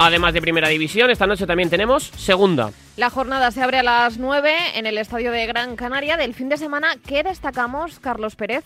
Además 0.00 0.32
de 0.32 0.40
Primera 0.40 0.68
División, 0.68 1.10
esta 1.10 1.26
noche 1.26 1.44
también 1.44 1.70
tenemos 1.70 2.04
Segunda. 2.16 2.70
La 2.96 3.10
jornada 3.10 3.50
se 3.50 3.62
abre 3.62 3.78
a 3.78 3.82
las 3.82 4.18
9 4.18 4.52
en 4.74 4.86
el 4.86 4.96
Estadio 4.96 5.32
de 5.32 5.44
Gran 5.46 5.74
Canaria 5.74 6.16
del 6.16 6.34
fin 6.34 6.48
de 6.48 6.56
semana. 6.56 6.94
¿Qué 7.04 7.24
destacamos, 7.24 7.98
Carlos 7.98 8.36
Pérez? 8.36 8.64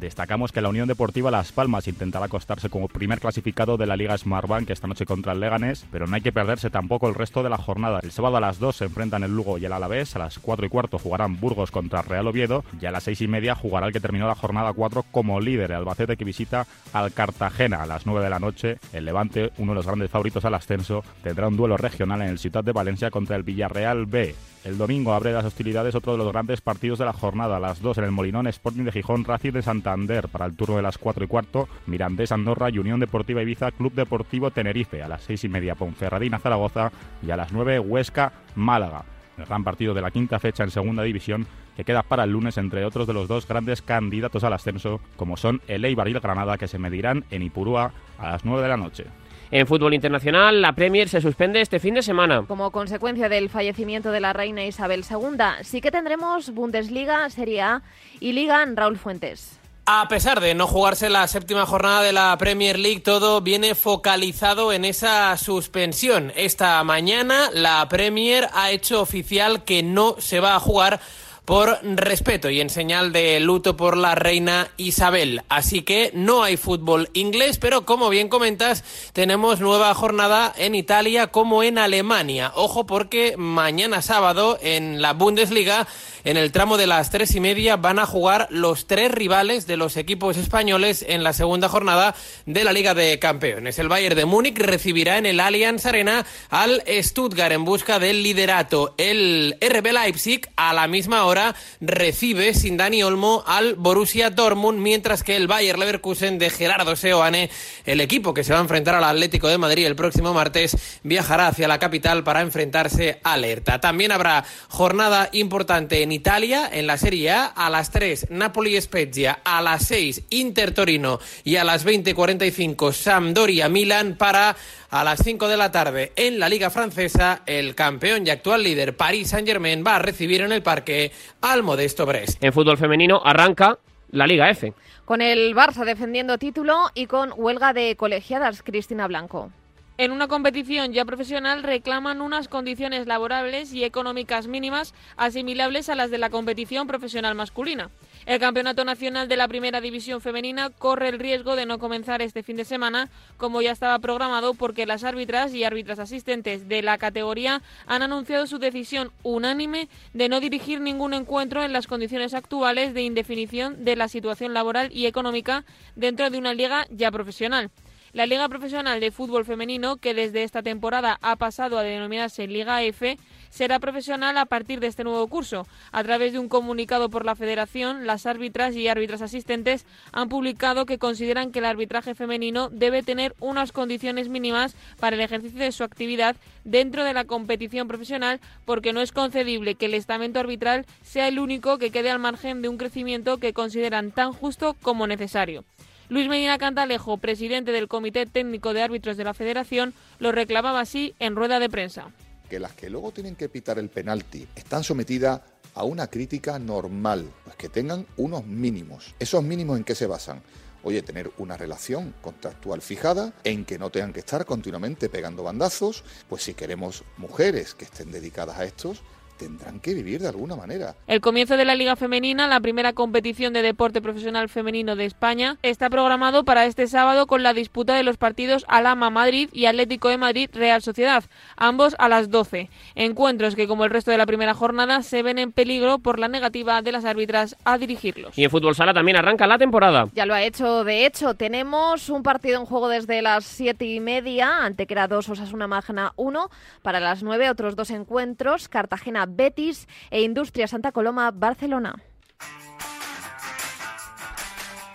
Destacamos 0.00 0.50
que 0.50 0.60
la 0.60 0.68
Unión 0.68 0.88
Deportiva 0.88 1.30
Las 1.30 1.52
Palmas 1.52 1.86
intentará 1.86 2.26
acostarse 2.26 2.68
como 2.68 2.88
primer 2.88 3.20
clasificado 3.20 3.76
de 3.76 3.86
la 3.86 3.96
Liga 3.96 4.18
Smartbank 4.18 4.68
esta 4.70 4.88
noche 4.88 5.06
contra 5.06 5.32
el 5.32 5.40
Leganés, 5.40 5.86
pero 5.90 6.06
no 6.06 6.16
hay 6.16 6.20
que 6.20 6.32
perderse 6.32 6.68
tampoco 6.68 7.08
el 7.08 7.14
resto 7.14 7.42
de 7.42 7.50
la 7.50 7.58
jornada. 7.58 8.00
El 8.02 8.10
sábado 8.10 8.36
a 8.36 8.40
las 8.40 8.58
2 8.58 8.76
se 8.76 8.84
enfrentan 8.86 9.22
el 9.22 9.34
Lugo 9.34 9.56
y 9.56 9.64
el 9.64 9.72
Alavés, 9.72 10.16
a 10.16 10.18
las 10.18 10.38
4 10.38 10.66
y 10.66 10.68
cuarto 10.68 10.98
jugarán 10.98 11.38
Burgos 11.40 11.70
contra 11.70 12.02
Real 12.02 12.26
Oviedo 12.26 12.64
y 12.80 12.86
a 12.86 12.90
las 12.90 13.04
6 13.04 13.20
y 13.22 13.28
media 13.28 13.54
jugará 13.54 13.86
el 13.86 13.92
que 13.92 14.00
terminó 14.00 14.26
la 14.26 14.34
jornada 14.34 14.72
4 14.72 15.04
como 15.10 15.40
líder, 15.40 15.70
el 15.70 15.78
Albacete 15.78 16.16
que 16.16 16.24
visita 16.24 16.66
al 16.92 17.12
Cartagena 17.12 17.82
a 17.82 17.86
las 17.86 18.04
9 18.04 18.22
de 18.22 18.30
la 18.30 18.40
noche. 18.40 18.78
El 18.92 19.04
Levante, 19.04 19.52
uno 19.58 19.72
de 19.72 19.76
los 19.76 19.86
grandes 19.86 20.10
favoritos 20.10 20.44
al 20.44 20.54
ascenso, 20.54 21.04
tendrá 21.22 21.48
un 21.48 21.56
duelo 21.56 21.76
regional 21.76 22.20
en 22.22 22.28
el 22.28 22.38
Ciudad 22.38 22.64
de 22.64 22.72
Valencia 22.72 23.10
contra 23.10 23.36
el 23.36 23.44
Villarreal 23.44 24.06
B. 24.06 24.34
El 24.64 24.78
domingo 24.78 25.12
abre 25.12 25.32
las 25.32 25.44
hostilidades 25.44 25.94
otro 25.94 26.12
de 26.12 26.18
los 26.18 26.32
grandes 26.32 26.62
partidos 26.62 26.98
de 26.98 27.04
la 27.04 27.12
jornada, 27.12 27.58
a 27.58 27.60
las 27.60 27.82
2 27.82 27.98
en 27.98 28.04
el 28.04 28.12
Molinón 28.12 28.46
Sporting 28.46 28.84
de 28.84 28.92
Gijón, 28.92 29.24
Racing 29.24 29.52
de 29.52 29.60
Santander, 29.60 29.83
para 30.30 30.46
el 30.46 30.56
turno 30.56 30.76
de 30.76 30.82
las 30.82 30.98
4 30.98 31.24
y 31.24 31.28
cuarto, 31.28 31.68
Mirandés 31.86 32.32
Andorra 32.32 32.70
y 32.70 32.78
Unión 32.78 32.98
Deportiva 32.98 33.42
Ibiza, 33.42 33.70
Club 33.70 33.92
Deportivo 33.92 34.50
Tenerife, 34.50 35.02
a 35.02 35.08
las 35.08 35.22
6 35.24 35.44
y 35.44 35.48
media 35.48 35.74
Ponferradina 35.74 36.38
Zaragoza 36.38 36.90
y 37.22 37.30
a 37.30 37.36
las 37.36 37.52
9 37.52 37.78
Huesca 37.78 38.32
Málaga. 38.54 39.04
El 39.36 39.44
gran 39.44 39.62
partido 39.62 39.94
de 39.94 40.00
la 40.00 40.10
quinta 40.10 40.38
fecha 40.38 40.64
en 40.64 40.70
segunda 40.70 41.02
división 41.02 41.46
que 41.76 41.84
queda 41.84 42.02
para 42.02 42.24
el 42.24 42.30
lunes 42.30 42.56
entre 42.56 42.84
otros 42.84 43.06
de 43.06 43.12
los 43.12 43.28
dos 43.28 43.46
grandes 43.46 43.82
candidatos 43.82 44.44
al 44.44 44.52
ascenso, 44.52 45.00
como 45.16 45.36
son 45.36 45.60
el 45.66 45.84
Eibar 45.84 46.08
y 46.08 46.12
el 46.12 46.20
Granada, 46.20 46.56
que 46.56 46.68
se 46.68 46.78
medirán 46.78 47.24
en 47.30 47.42
Ipurúa 47.42 47.92
a 48.18 48.30
las 48.30 48.44
9 48.44 48.62
de 48.62 48.68
la 48.68 48.76
noche. 48.76 49.04
En 49.50 49.66
fútbol 49.66 49.94
internacional, 49.94 50.62
la 50.62 50.72
Premier 50.72 51.08
se 51.08 51.20
suspende 51.20 51.60
este 51.60 51.78
fin 51.78 51.94
de 51.94 52.02
semana. 52.02 52.44
Como 52.48 52.70
consecuencia 52.70 53.28
del 53.28 53.50
fallecimiento 53.50 54.10
de 54.10 54.20
la 54.20 54.32
reina 54.32 54.64
Isabel 54.64 55.04
II, 55.08 55.38
sí 55.62 55.80
que 55.80 55.90
tendremos 55.90 56.50
Bundesliga, 56.50 57.28
Serie 57.30 57.62
A 57.62 57.82
y 58.20 58.32
Liga 58.32 58.62
en 58.62 58.76
Raúl 58.76 58.96
Fuentes. 58.96 59.60
A 59.86 60.08
pesar 60.08 60.40
de 60.40 60.54
no 60.54 60.66
jugarse 60.66 61.10
la 61.10 61.28
séptima 61.28 61.66
jornada 61.66 62.00
de 62.00 62.14
la 62.14 62.34
Premier 62.38 62.78
League, 62.78 63.02
todo 63.02 63.42
viene 63.42 63.74
focalizado 63.74 64.72
en 64.72 64.86
esa 64.86 65.36
suspensión. 65.36 66.32
Esta 66.36 66.82
mañana 66.84 67.50
la 67.52 67.86
Premier 67.90 68.48
ha 68.54 68.70
hecho 68.70 69.02
oficial 69.02 69.62
que 69.64 69.82
no 69.82 70.16
se 70.18 70.40
va 70.40 70.54
a 70.54 70.60
jugar 70.60 71.00
por 71.44 71.78
respeto 71.82 72.48
y 72.48 72.60
en 72.60 72.70
señal 72.70 73.12
de 73.12 73.38
luto 73.40 73.76
por 73.76 73.96
la 73.96 74.14
reina 74.14 74.70
Isabel. 74.76 75.42
Así 75.48 75.82
que 75.82 76.10
no 76.14 76.42
hay 76.42 76.56
fútbol 76.56 77.10
inglés, 77.12 77.58
pero 77.58 77.84
como 77.84 78.08
bien 78.08 78.28
comentas, 78.28 78.84
tenemos 79.12 79.60
nueva 79.60 79.92
jornada 79.94 80.52
en 80.56 80.74
Italia 80.74 81.26
como 81.26 81.62
en 81.62 81.78
Alemania. 81.78 82.52
Ojo 82.54 82.86
porque 82.86 83.34
mañana 83.36 84.00
sábado 84.00 84.58
en 84.62 85.02
la 85.02 85.12
Bundesliga 85.12 85.86
en 86.24 86.38
el 86.38 86.52
tramo 86.52 86.78
de 86.78 86.86
las 86.86 87.10
tres 87.10 87.34
y 87.34 87.40
media 87.40 87.76
van 87.76 87.98
a 87.98 88.06
jugar 88.06 88.48
los 88.50 88.86
tres 88.86 89.10
rivales 89.10 89.66
de 89.66 89.76
los 89.76 89.98
equipos 89.98 90.38
españoles 90.38 91.04
en 91.06 91.22
la 91.22 91.34
segunda 91.34 91.68
jornada 91.68 92.14
de 92.46 92.64
la 92.64 92.72
Liga 92.72 92.94
de 92.94 93.18
Campeones. 93.18 93.78
El 93.78 93.88
Bayern 93.88 94.16
de 94.16 94.24
Múnich 94.24 94.58
recibirá 94.58 95.18
en 95.18 95.26
el 95.26 95.40
Allianz 95.40 95.84
Arena 95.84 96.24
al 96.48 96.82
Stuttgart 96.88 97.52
en 97.52 97.66
busca 97.66 97.98
del 97.98 98.22
liderato. 98.22 98.94
El 98.96 99.56
RB 99.60 99.92
Leipzig 99.92 100.48
a 100.56 100.72
la 100.72 100.88
misma 100.88 101.24
hora 101.24 101.33
recibe 101.80 102.54
sin 102.54 102.76
Dani 102.76 103.02
Olmo 103.02 103.44
al 103.46 103.74
Borussia 103.74 104.30
Dortmund, 104.30 104.78
mientras 104.78 105.22
que 105.22 105.36
el 105.36 105.46
Bayern 105.46 105.80
Leverkusen 105.80 106.38
de 106.38 106.50
Gerardo 106.50 106.96
Seoane, 106.96 107.50
el 107.84 108.00
equipo 108.00 108.34
que 108.34 108.44
se 108.44 108.52
va 108.52 108.58
a 108.58 108.62
enfrentar 108.62 108.94
al 108.94 109.04
Atlético 109.04 109.48
de 109.48 109.58
Madrid 109.58 109.86
el 109.86 109.96
próximo 109.96 110.32
martes, 110.32 110.76
viajará 111.02 111.48
hacia 111.48 111.68
la 111.68 111.78
capital 111.78 112.24
para 112.24 112.40
enfrentarse 112.40 113.20
a 113.22 113.34
Alerta. 113.34 113.80
También 113.80 114.12
habrá 114.12 114.44
jornada 114.68 115.28
importante 115.32 116.02
en 116.02 116.12
Italia, 116.12 116.68
en 116.72 116.86
la 116.86 116.98
Serie 116.98 117.30
A, 117.30 117.46
a 117.46 117.70
las 117.70 117.90
3 117.90 118.26
Napoli 118.30 118.80
Spezia, 118.80 119.40
a 119.44 119.60
las 119.60 119.86
6 119.86 120.22
Inter 120.30 120.72
Torino 120.72 121.20
y 121.42 121.56
a 121.56 121.64
las 121.64 121.86
20.45 121.86 122.92
Sampdoria 122.92 123.68
Milan 123.68 124.16
para 124.16 124.56
a 124.94 125.02
las 125.02 125.24
5 125.24 125.48
de 125.48 125.56
la 125.56 125.72
tarde 125.72 126.12
en 126.14 126.38
la 126.38 126.48
Liga 126.48 126.70
Francesa, 126.70 127.42
el 127.46 127.74
campeón 127.74 128.24
y 128.26 128.30
actual 128.30 128.62
líder 128.62 128.96
Paris 128.96 129.30
Saint-Germain 129.30 129.82
va 129.84 129.96
a 129.96 129.98
recibir 129.98 130.40
en 130.40 130.52
el 130.52 130.62
parque 130.62 131.10
al 131.40 131.62
modesto 131.62 132.06
Brest. 132.06 132.42
En 132.42 132.52
fútbol 132.52 132.78
femenino 132.78 133.20
arranca 133.24 133.78
la 134.10 134.26
Liga 134.26 134.48
F. 134.50 134.72
Con 135.04 135.20
el 135.20 135.54
Barça 135.54 135.84
defendiendo 135.84 136.38
título 136.38 136.90
y 136.94 137.06
con 137.06 137.32
huelga 137.36 137.72
de 137.72 137.96
colegiadas, 137.96 138.62
Cristina 138.62 139.06
Blanco. 139.06 139.50
En 139.96 140.10
una 140.10 140.26
competición 140.26 140.92
ya 140.92 141.04
profesional 141.04 141.62
reclaman 141.62 142.20
unas 142.20 142.48
condiciones 142.48 143.06
laborables 143.06 143.72
y 143.72 143.84
económicas 143.84 144.48
mínimas 144.48 144.92
asimilables 145.16 145.88
a 145.88 145.94
las 145.94 146.10
de 146.10 146.18
la 146.18 146.30
competición 146.30 146.88
profesional 146.88 147.36
masculina. 147.36 147.90
El 148.26 148.40
Campeonato 148.40 148.84
Nacional 148.84 149.28
de 149.28 149.36
la 149.36 149.46
Primera 149.46 149.80
División 149.80 150.20
Femenina 150.20 150.70
corre 150.70 151.10
el 151.10 151.20
riesgo 151.20 151.54
de 151.54 151.66
no 151.66 151.78
comenzar 151.78 152.22
este 152.22 152.42
fin 152.42 152.56
de 152.56 152.64
semana 152.64 153.08
como 153.36 153.62
ya 153.62 153.70
estaba 153.70 154.00
programado 154.00 154.54
porque 154.54 154.84
las 154.84 155.04
árbitras 155.04 155.54
y 155.54 155.62
árbitras 155.62 156.00
asistentes 156.00 156.68
de 156.68 156.82
la 156.82 156.98
categoría 156.98 157.62
han 157.86 158.02
anunciado 158.02 158.48
su 158.48 158.58
decisión 158.58 159.12
unánime 159.22 159.88
de 160.12 160.28
no 160.28 160.40
dirigir 160.40 160.80
ningún 160.80 161.14
encuentro 161.14 161.62
en 161.62 161.72
las 161.72 161.86
condiciones 161.86 162.34
actuales 162.34 162.94
de 162.94 163.02
indefinición 163.02 163.84
de 163.84 163.94
la 163.94 164.08
situación 164.08 164.54
laboral 164.54 164.90
y 164.92 165.06
económica 165.06 165.64
dentro 165.94 166.30
de 166.30 166.38
una 166.38 166.52
liga 166.52 166.88
ya 166.90 167.12
profesional. 167.12 167.70
La 168.14 168.26
Liga 168.26 168.48
Profesional 168.48 169.00
de 169.00 169.10
Fútbol 169.10 169.44
Femenino, 169.44 169.96
que 169.96 170.14
desde 170.14 170.44
esta 170.44 170.62
temporada 170.62 171.18
ha 171.20 171.34
pasado 171.34 171.76
a 171.76 171.82
denominarse 171.82 172.46
Liga 172.46 172.80
F, 172.84 173.18
será 173.50 173.80
profesional 173.80 174.38
a 174.38 174.46
partir 174.46 174.78
de 174.78 174.86
este 174.86 175.02
nuevo 175.02 175.26
curso. 175.26 175.66
A 175.90 176.04
través 176.04 176.32
de 176.32 176.38
un 176.38 176.48
comunicado 176.48 177.10
por 177.10 177.24
la 177.24 177.34
Federación, 177.34 178.06
las 178.06 178.26
árbitras 178.26 178.76
y 178.76 178.86
árbitras 178.86 179.20
asistentes 179.20 179.84
han 180.12 180.28
publicado 180.28 180.86
que 180.86 180.98
consideran 180.98 181.50
que 181.50 181.58
el 181.58 181.64
arbitraje 181.64 182.14
femenino 182.14 182.68
debe 182.70 183.02
tener 183.02 183.34
unas 183.40 183.72
condiciones 183.72 184.28
mínimas 184.28 184.76
para 185.00 185.16
el 185.16 185.22
ejercicio 185.22 185.58
de 185.58 185.72
su 185.72 185.82
actividad 185.82 186.36
dentro 186.62 187.02
de 187.02 187.14
la 187.14 187.24
competición 187.24 187.88
profesional 187.88 188.38
porque 188.64 188.92
no 188.92 189.00
es 189.00 189.10
concedible 189.10 189.74
que 189.74 189.86
el 189.86 189.94
estamento 189.94 190.38
arbitral 190.38 190.86
sea 191.02 191.26
el 191.26 191.40
único 191.40 191.78
que 191.78 191.90
quede 191.90 192.12
al 192.12 192.20
margen 192.20 192.62
de 192.62 192.68
un 192.68 192.78
crecimiento 192.78 193.38
que 193.38 193.52
consideran 193.52 194.12
tan 194.12 194.32
justo 194.32 194.76
como 194.82 195.08
necesario. 195.08 195.64
Luis 196.10 196.28
Medina 196.28 196.58
Cantalejo, 196.58 197.16
presidente 197.16 197.72
del 197.72 197.88
Comité 197.88 198.26
Técnico 198.26 198.74
de 198.74 198.82
Árbitros 198.82 199.16
de 199.16 199.24
la 199.24 199.32
Federación, 199.32 199.94
lo 200.18 200.32
reclamaba 200.32 200.80
así 200.80 201.14
en 201.18 201.34
rueda 201.34 201.58
de 201.58 201.70
prensa. 201.70 202.12
Que 202.50 202.58
las 202.58 202.74
que 202.74 202.90
luego 202.90 203.10
tienen 203.10 203.36
que 203.36 203.48
pitar 203.48 203.78
el 203.78 203.88
penalti 203.88 204.46
están 204.54 204.84
sometidas 204.84 205.40
a 205.74 205.84
una 205.84 206.08
crítica 206.08 206.58
normal, 206.58 207.26
pues 207.44 207.56
que 207.56 207.70
tengan 207.70 208.06
unos 208.18 208.44
mínimos. 208.44 209.14
¿Esos 209.18 209.42
mínimos 209.42 209.78
en 209.78 209.84
qué 209.84 209.94
se 209.94 210.06
basan? 210.06 210.42
Oye, 210.82 211.00
tener 211.00 211.32
una 211.38 211.56
relación 211.56 212.14
contractual 212.20 212.82
fijada, 212.82 213.32
en 213.42 213.64
que 213.64 213.78
no 213.78 213.88
tengan 213.88 214.12
que 214.12 214.20
estar 214.20 214.44
continuamente 214.44 215.08
pegando 215.08 215.42
bandazos, 215.42 216.04
pues 216.28 216.42
si 216.42 216.52
queremos 216.52 217.02
mujeres 217.16 217.74
que 217.74 217.86
estén 217.86 218.12
dedicadas 218.12 218.58
a 218.58 218.64
estos, 218.66 219.02
tendrán 219.36 219.80
que 219.80 219.94
vivir 219.94 220.20
de 220.20 220.28
alguna 220.28 220.56
manera. 220.56 220.94
El 221.06 221.20
comienzo 221.20 221.56
de 221.56 221.64
la 221.64 221.74
Liga 221.74 221.96
Femenina, 221.96 222.46
la 222.46 222.60
primera 222.60 222.92
competición 222.92 223.52
de 223.52 223.62
deporte 223.62 224.00
profesional 224.00 224.48
femenino 224.48 224.96
de 224.96 225.04
España, 225.04 225.58
está 225.62 225.90
programado 225.90 226.44
para 226.44 226.66
este 226.66 226.86
sábado 226.86 227.26
con 227.26 227.42
la 227.42 227.54
disputa 227.54 227.94
de 227.94 228.02
los 228.02 228.16
partidos 228.16 228.64
Alama 228.68 229.10
Madrid 229.10 229.48
y 229.52 229.66
Atlético 229.66 230.08
de 230.08 230.18
Madrid 230.18 230.50
Real 230.52 230.82
Sociedad, 230.82 231.24
ambos 231.56 231.94
a 231.98 232.08
las 232.08 232.30
12. 232.30 232.70
Encuentros 232.94 233.54
que, 233.54 233.66
como 233.66 233.84
el 233.84 233.90
resto 233.90 234.10
de 234.10 234.18
la 234.18 234.26
primera 234.26 234.54
jornada, 234.54 235.02
se 235.02 235.22
ven 235.22 235.38
en 235.38 235.52
peligro 235.52 235.98
por 235.98 236.18
la 236.18 236.28
negativa 236.28 236.80
de 236.82 236.92
las 236.92 237.04
árbitras 237.04 237.56
a 237.64 237.78
dirigirlos. 237.78 238.36
Y 238.38 238.44
en 238.44 238.50
fútbol 238.50 238.74
sala 238.74 238.94
también 238.94 239.16
arranca 239.16 239.46
la 239.46 239.58
temporada. 239.58 240.08
Ya 240.14 240.26
lo 240.26 240.34
ha 240.34 240.42
hecho, 240.42 240.84
de 240.84 241.06
hecho, 241.06 241.34
tenemos 241.34 242.08
un 242.08 242.22
partido 242.22 242.60
en 242.60 242.66
juego 242.66 242.88
desde 242.88 243.22
las 243.22 243.44
siete 243.44 243.84
y 243.84 244.00
media, 244.00 244.64
ante 244.64 244.86
que 244.86 244.94
era 244.94 245.08
dos 245.08 245.28
Osasuna 245.28 245.66
Magna 245.66 246.12
1, 246.16 246.50
para 246.82 247.00
las 247.00 247.22
nueve 247.22 247.50
otros 247.50 247.76
dos 247.76 247.90
encuentros, 247.90 248.68
Cartagena 248.68 249.23
Betis 249.26 249.88
e 250.10 250.22
Industria 250.22 250.66
Santa 250.66 250.92
Coloma 250.92 251.30
Barcelona. 251.30 251.94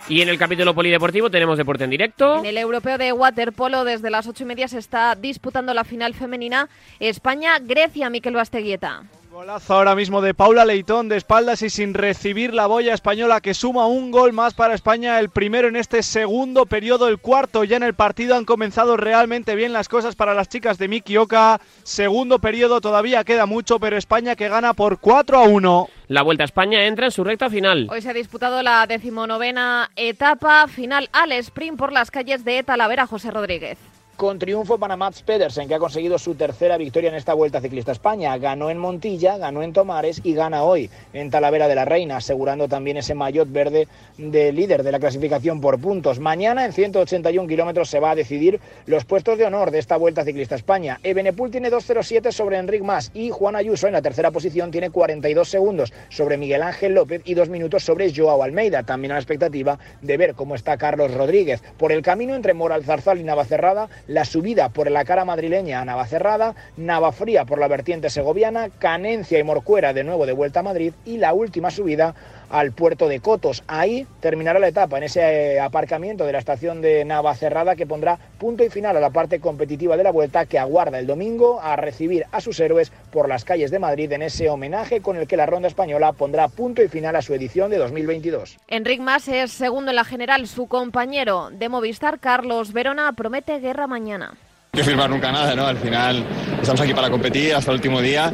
Y 0.10 0.22
en 0.22 0.30
el 0.30 0.40
capítulo 0.40 0.74
polideportivo 0.74 1.30
tenemos 1.30 1.58
deporte 1.60 1.84
en 1.84 1.92
directo. 1.92 2.40
En 2.40 2.48
el 2.48 2.58
europeo 2.58 2.98
de 2.98 3.14
waterpolo 3.14 3.84
desde 3.84 4.10
las 4.10 4.28
ocho 4.28 4.44
y 4.44 4.48
media 4.48 4.68
se 4.68 4.80
está 4.80 5.14
disputando 5.14 5.72
la 5.76 5.84
final 5.84 6.16
femenina 6.16 6.68
España-Grecia, 7.00 8.10
Miquel 8.10 8.34
Basteguieta. 8.34 9.04
Golazo 9.40 9.74
ahora 9.74 9.96
mismo 9.96 10.22
de 10.22 10.34
Paula 10.34 10.66
Leitón 10.66 11.08
de 11.08 11.16
espaldas 11.16 11.62
y 11.62 11.70
sin 11.70 11.94
recibir 11.94 12.54
la 12.54 12.68
boya 12.68 12.94
española 12.94 13.40
que 13.40 13.54
suma 13.54 13.88
un 13.88 14.12
gol 14.12 14.34
más 14.34 14.54
para 14.54 14.74
España, 14.74 15.18
el 15.18 15.30
primero 15.30 15.70
en 15.70 15.78
este 15.78 16.04
segundo 16.04 16.66
periodo, 16.66 17.08
el 17.08 17.20
cuarto 17.20 17.64
ya 17.64 17.78
en 17.78 17.84
el 17.84 17.94
partido. 17.94 18.36
Han 18.36 18.44
comenzado 18.44 18.98
realmente 18.98 19.56
bien 19.56 19.72
las 19.72 19.88
cosas 19.88 20.18
para 20.18 20.34
las 20.34 20.50
chicas 20.50 20.78
de 20.78 20.90
Miki 20.90 21.16
Oka. 21.16 21.62
Segundo 21.84 22.40
periodo 22.40 22.82
todavía 22.82 23.24
queda 23.24 23.46
mucho, 23.46 23.80
pero 23.80 23.96
España 23.96 24.36
que 24.36 24.50
gana 24.50 24.74
por 24.74 25.00
4 25.00 25.38
a 25.38 25.44
1. 25.44 25.88
La 26.10 26.22
Vuelta 26.22 26.44
a 26.44 26.46
España 26.46 26.84
entra 26.84 27.06
en 27.06 27.12
su 27.12 27.24
recta 27.24 27.50
final. 27.50 27.88
Hoy 27.90 28.02
se 28.02 28.10
ha 28.10 28.14
disputado 28.14 28.62
la 28.62 28.86
decimonovena 28.88 29.90
etapa 29.96 30.68
final 30.68 31.08
al 31.14 31.32
sprint 31.32 31.78
por 31.78 31.94
las 31.94 32.12
calles 32.12 32.44
de 32.44 32.62
Talavera, 32.64 33.08
José 33.08 33.32
Rodríguez 33.32 33.78
con 34.20 34.38
triunfo 34.38 34.78
para 34.78 34.98
Mats 34.98 35.22
Pedersen, 35.22 35.70
que 35.70 35.76
ha 35.76 35.80
conseguido 35.80 36.20
su 36.20 36.36
tercera 36.36 36.76
victoria 36.76 37.10
en 37.10 37.16
esta 37.16 37.34
Vuelta 37.34 37.62
Ciclista 37.62 37.94
España. 37.94 38.38
Ganó 38.38 38.70
en 38.70 38.78
Montilla, 38.78 39.38
ganó 39.38 39.64
en 39.64 39.72
Tomares 39.72 40.20
y 40.26 40.34
gana 40.34 40.64
hoy 40.64 40.90
en 41.14 41.32
Talavera 41.32 41.70
de 41.70 41.76
la 41.76 41.86
Reina, 41.86 42.18
asegurando 42.18 42.68
también 42.68 42.98
ese 42.98 43.16
maillot 43.16 43.50
verde 43.50 43.88
de 44.18 44.52
líder 44.52 44.84
de 44.84 44.92
la 44.92 45.00
clasificación 45.00 45.62
por 45.62 45.80
puntos. 45.80 46.20
Mañana 46.20 46.66
en 46.66 46.74
181 46.74 47.48
kilómetros 47.48 47.90
se 47.90 48.02
va 48.02 48.12
a 48.12 48.16
decidir 48.16 48.60
los 48.88 49.06
puestos 49.06 49.38
de 49.38 49.46
honor 49.46 49.72
de 49.72 49.80
esta 49.80 49.96
Vuelta 49.96 50.26
Ciclista 50.26 50.56
España. 50.56 51.00
Ebenepul 51.02 51.50
tiene 51.50 51.72
2.07 51.72 52.34
sobre 52.34 52.58
Enric 52.58 52.84
Mas 52.84 53.12
y 53.14 53.30
Juan 53.30 53.56
Ayuso 53.56 53.88
en 53.88 53.94
la 53.94 54.02
tercera 54.02 54.32
posición 54.32 54.70
tiene 54.70 54.90
42 54.90 55.48
segundos 55.48 55.94
sobre 56.10 56.36
Miguel 56.36 56.64
Ángel 56.64 56.94
López 56.94 57.22
y 57.24 57.36
dos 57.36 57.48
minutos 57.48 57.86
sobre 57.86 58.14
Joao 58.14 58.44
Almeida. 58.44 58.84
También 58.84 59.14
a 59.14 59.16
la 59.16 59.22
expectativa 59.22 59.80
de 60.02 60.18
ver 60.18 60.36
cómo 60.36 60.56
está 60.56 60.76
Carlos 60.76 61.14
Rodríguez. 61.14 61.64
Por 61.78 61.94
el 61.94 62.02
camino 62.02 62.36
entre 62.36 62.54
Moral 62.54 62.84
Zarzal 62.84 63.22
y 63.22 63.24
Navacerrada, 63.24 63.88
la 64.10 64.26
subida 64.26 64.70
por 64.70 64.90
la 64.90 65.06
cara 65.06 65.24
madrileña 65.24 65.82
a 65.82 65.86
Navacerrada, 65.86 66.56
Navafría 66.78 67.46
por 67.46 67.60
la 67.60 67.68
vertiente 67.68 68.10
segoviana, 68.10 68.70
Canencia 68.80 69.38
y 69.38 69.44
Morcuera 69.44 69.94
de 69.94 70.04
nuevo 70.04 70.26
de 70.26 70.34
vuelta 70.34 70.62
a 70.62 70.64
Madrid 70.64 70.94
y 71.06 71.18
la 71.18 71.36
última 71.36 71.70
subida 71.70 72.16
al 72.50 72.72
puerto 72.72 73.08
de 73.08 73.20
Cotos. 73.20 73.64
Ahí 73.68 74.08
terminará 74.20 74.58
la 74.58 74.68
etapa 74.68 74.98
en 74.98 75.04
ese 75.04 75.22
eh, 75.54 75.60
aparcamiento 75.60 76.26
de 76.26 76.32
la 76.32 76.40
estación 76.40 76.82
de 76.82 77.06
Navacerrada 77.06 77.76
que 77.76 77.86
pondrá 77.86 78.18
punto 78.40 78.64
y 78.64 78.70
final 78.70 78.98
a 78.98 79.00
la 79.00 79.12
parte 79.12 79.40
competitiva 79.40 79.98
de 79.98 80.04
la 80.04 80.12
vuelta 80.12 80.46
que 80.46 80.58
aguarda 80.58 80.98
el 80.98 81.06
domingo 81.06 81.62
a 81.62 81.76
recibir 81.76 82.26
a 82.32 82.42
sus 82.42 82.60
héroes 82.60 82.92
por 83.12 83.30
las 83.30 83.46
calles 83.46 83.70
de 83.70 83.78
Madrid 83.78 84.12
en 84.14 84.24
ese 84.24 84.50
homenaje 84.50 85.02
con 85.02 85.18
el 85.18 85.28
que 85.28 85.38
la 85.38 85.46
ronda 85.46 85.68
española 85.68 86.14
pondrá 86.14 86.48
punto 86.48 86.82
y 86.82 86.88
final 86.88 87.16
a 87.16 87.22
su 87.22 87.36
edición 87.36 87.70
de 87.70 87.78
2022. 87.78 88.58
Enric 88.68 89.02
Mas 89.02 89.28
es 89.28 89.52
segundo 89.52 89.92
en 89.92 89.98
la 89.98 90.06
general. 90.06 90.48
Su 90.48 90.68
compañero 90.68 91.50
de 91.52 91.70
Movistar, 91.70 92.20
Carlos 92.20 92.74
Verona, 92.74 93.12
promete 93.14 93.60
guerra 93.60 93.86
mañana. 93.86 94.34
No 94.74 94.84
firmar 94.84 95.10
nunca 95.10 95.32
nada, 95.32 95.56
¿no? 95.56 95.66
Al 95.66 95.78
final 95.78 96.26
estamos 96.62 96.82
aquí 96.82 96.94
para 96.94 97.10
competir 97.10 97.54
hasta 97.54 97.72
el 97.72 97.76
último 97.76 98.02
día 98.02 98.34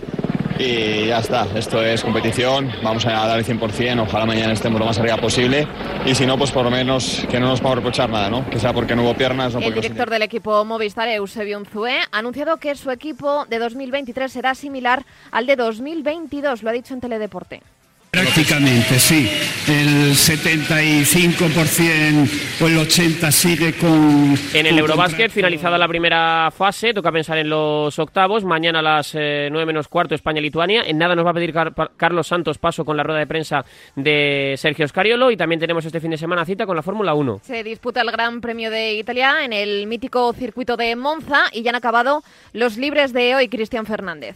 y 0.57 1.07
ya 1.07 1.19
está, 1.19 1.47
esto 1.55 1.83
es 1.83 2.01
competición, 2.03 2.71
vamos 2.83 3.05
a 3.05 3.11
dar 3.11 3.37
el 3.37 3.45
100%, 3.45 4.01
ojalá 4.01 4.25
mañana 4.25 4.53
estemos 4.53 4.79
lo 4.79 4.85
más 4.85 4.97
arriba 4.97 5.17
posible 5.17 5.67
y 6.05 6.15
si 6.15 6.25
no, 6.25 6.37
pues 6.37 6.51
por 6.51 6.63
lo 6.63 6.71
menos 6.71 7.25
que 7.29 7.39
no 7.39 7.47
nos 7.47 7.59
podamos 7.59 7.77
reprochar 7.77 8.09
nada, 8.09 8.29
¿no? 8.29 8.49
Que 8.49 8.59
sea 8.59 8.73
porque 8.73 8.95
no 8.95 9.03
hubo 9.03 9.13
piernas 9.15 9.55
o 9.55 9.59
El 9.59 9.73
director 9.73 10.09
del 10.09 10.21
equipo 10.21 10.63
Movistar, 10.63 11.07
Eusebio 11.09 11.57
Unzué, 11.57 11.99
ha 12.11 12.17
anunciado 12.17 12.57
que 12.57 12.75
su 12.75 12.91
equipo 12.91 13.45
de 13.45 13.59
2023 13.59 14.31
será 14.31 14.55
similar 14.55 15.05
al 15.31 15.45
de 15.45 15.55
2022, 15.55 16.63
lo 16.63 16.69
ha 16.69 16.73
dicho 16.73 16.93
en 16.93 17.01
Teledeporte. 17.01 17.61
Prácticamente, 18.15 18.97
sí. 18.97 19.29
El 19.67 20.13
75% 20.15 22.29
o 22.61 22.67
el 22.67 22.77
80% 22.77 23.31
sigue 23.31 23.73
con... 23.73 24.37
En 24.53 24.65
el 24.65 24.79
Eurobásquet, 24.79 25.29
finalizada 25.31 25.77
la 25.77 25.87
primera 25.87 26.49
fase, 26.55 26.93
toca 26.93 27.11
pensar 27.11 27.37
en 27.39 27.49
los 27.49 27.97
octavos. 27.99 28.45
Mañana 28.45 28.79
a 28.79 28.81
las 28.81 29.11
eh, 29.15 29.49
9 29.51 29.65
menos 29.65 29.87
cuarto, 29.89 30.15
España-Lituania. 30.15 30.83
En 30.85 30.97
nada 30.97 31.13
nos 31.15 31.25
va 31.25 31.31
a 31.31 31.33
pedir 31.33 31.51
Car- 31.51 31.73
Carlos 31.97 32.27
Santos 32.27 32.57
paso 32.57 32.85
con 32.85 32.95
la 32.95 33.03
rueda 33.03 33.19
de 33.19 33.27
prensa 33.27 33.65
de 33.97 34.55
Sergio 34.57 34.87
Scariolo. 34.87 35.29
Y 35.31 35.35
también 35.37 35.59
tenemos 35.59 35.83
este 35.85 35.99
fin 35.99 36.11
de 36.11 36.17
semana 36.17 36.45
cita 36.45 36.65
con 36.65 36.75
la 36.77 36.83
Fórmula 36.83 37.13
1. 37.13 37.41
Se 37.43 37.63
disputa 37.63 38.01
el 38.01 38.11
Gran 38.11 38.39
Premio 38.39 38.71
de 38.71 38.93
Italia 38.93 39.43
en 39.43 39.51
el 39.51 39.87
mítico 39.87 40.31
circuito 40.33 40.77
de 40.77 40.95
Monza 40.95 41.45
y 41.51 41.63
ya 41.63 41.71
han 41.71 41.75
acabado 41.75 42.23
los 42.53 42.77
libres 42.77 43.11
de 43.11 43.35
hoy, 43.35 43.49
Cristian 43.49 43.85
Fernández. 43.85 44.35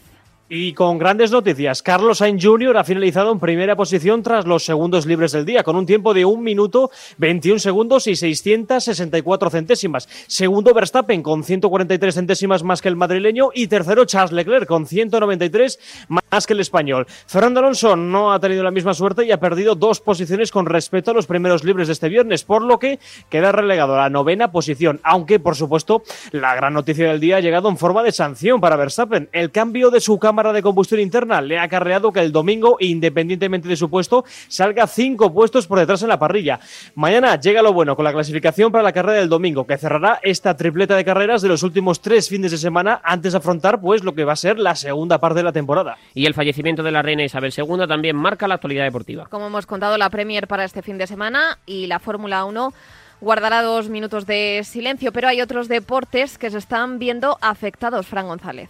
Y 0.51 0.73
con 0.73 0.97
grandes 0.97 1.29
noticias, 1.29 1.83
Carlos 1.83 2.17
Sainz 2.17 2.43
Jr. 2.43 2.75
ha 2.75 2.83
finalizado 2.83 3.31
en 3.31 3.39
primera 3.39 3.75
posición 3.75 4.23
tras 4.23 4.47
los 4.47 4.65
segundos 4.65 5.05
libres 5.05 5.31
del 5.31 5.45
día, 5.45 5.61
con 5.61 5.75
un 5.75 5.85
tiempo 5.85 6.11
de 6.11 6.25
1 6.25 6.41
minuto 6.41 6.89
21 7.19 7.59
segundos 7.59 8.07
y 8.07 8.15
664 8.15 9.51
centésimas. 9.51 10.09
Segundo 10.25 10.73
Verstappen 10.73 11.21
con 11.21 11.43
143 11.43 12.15
centésimas 12.15 12.63
más 12.63 12.81
que 12.81 12.87
el 12.87 12.95
madrileño 12.95 13.51
y 13.53 13.67
tercero 13.67 14.05
Charles 14.05 14.31
Leclerc 14.31 14.65
con 14.65 14.87
193 14.87 16.07
más 16.07 16.47
que 16.47 16.53
el 16.53 16.61
español. 16.61 17.05
Fernando 17.27 17.59
Alonso 17.59 17.95
no 17.95 18.33
ha 18.33 18.39
tenido 18.39 18.63
la 18.63 18.71
misma 18.71 18.95
suerte 18.95 19.25
y 19.25 19.31
ha 19.31 19.39
perdido 19.39 19.75
dos 19.75 20.01
posiciones 20.01 20.49
con 20.49 20.65
respecto 20.65 21.11
a 21.11 21.13
los 21.13 21.27
primeros 21.27 21.63
libres 21.63 21.89
de 21.89 21.93
este 21.93 22.09
viernes, 22.09 22.43
por 22.43 22.63
lo 22.63 22.79
que 22.79 22.97
queda 23.29 23.51
relegado 23.51 23.93
a 23.93 23.99
la 23.99 24.09
novena 24.09 24.51
posición, 24.51 24.99
aunque 25.03 25.39
por 25.39 25.55
supuesto 25.55 26.01
la 26.31 26.55
gran 26.55 26.73
noticia 26.73 27.07
del 27.07 27.19
día 27.19 27.37
ha 27.37 27.39
llegado 27.39 27.69
en 27.69 27.77
forma 27.77 28.01
de 28.01 28.11
sanción 28.11 28.59
para 28.59 28.77
Verstappen. 28.77 29.29
El 29.31 29.51
cambio 29.51 29.91
de 29.91 29.99
su 29.99 30.17
cámara 30.17 30.38
de 30.47 30.61
combustión 30.61 31.01
interna 31.01 31.41
le 31.41 31.59
ha 31.59 31.63
acarreado 31.63 32.11
que 32.11 32.21
el 32.21 32.31
domingo, 32.31 32.77
independientemente 32.79 33.67
de 33.67 33.75
su 33.75 33.89
puesto, 33.89 34.23
salga 34.47 34.87
cinco 34.87 35.33
puestos 35.33 35.67
por 35.67 35.77
detrás 35.77 36.01
en 36.01 36.09
la 36.09 36.17
parrilla. 36.17 36.59
Mañana 36.95 37.39
llega 37.39 37.61
lo 37.61 37.73
bueno 37.73 37.95
con 37.95 38.05
la 38.05 38.13
clasificación 38.13 38.71
para 38.71 38.83
la 38.83 38.93
carrera 38.93 39.19
del 39.19 39.29
domingo, 39.29 39.67
que 39.67 39.77
cerrará 39.77 40.19
esta 40.23 40.55
tripleta 40.55 40.95
de 40.95 41.05
carreras 41.05 41.41
de 41.41 41.49
los 41.49 41.63
últimos 41.63 42.01
tres 42.01 42.29
fines 42.29 42.51
de 42.51 42.57
semana 42.57 43.01
antes 43.03 43.33
de 43.33 43.37
afrontar 43.37 43.81
pues 43.81 44.03
lo 44.03 44.15
que 44.15 44.23
va 44.23 44.33
a 44.33 44.37
ser 44.37 44.57
la 44.57 44.75
segunda 44.75 45.19
parte 45.19 45.39
de 45.39 45.43
la 45.43 45.51
temporada. 45.51 45.97
Y 46.13 46.25
el 46.25 46.33
fallecimiento 46.33 46.81
de 46.81 46.91
la 46.91 47.01
reina 47.01 47.23
Isabel 47.23 47.53
II 47.55 47.87
también 47.87 48.15
marca 48.15 48.47
la 48.47 48.55
actualidad 48.55 48.85
deportiva. 48.85 49.27
Como 49.29 49.47
hemos 49.47 49.65
contado, 49.65 49.97
la 49.97 50.09
Premier 50.09 50.47
para 50.47 50.63
este 50.63 50.81
fin 50.81 50.97
de 50.97 51.07
semana 51.07 51.59
y 51.65 51.87
la 51.87 51.99
Fórmula 51.99 52.45
1 52.45 52.73
guardará 53.21 53.61
dos 53.61 53.89
minutos 53.89 54.25
de 54.25 54.61
silencio, 54.63 55.11
pero 55.11 55.27
hay 55.27 55.41
otros 55.41 55.67
deportes 55.67 56.37
que 56.37 56.49
se 56.49 56.57
están 56.57 56.99
viendo 56.99 57.37
afectados, 57.41 58.07
Fran 58.07 58.27
González. 58.27 58.69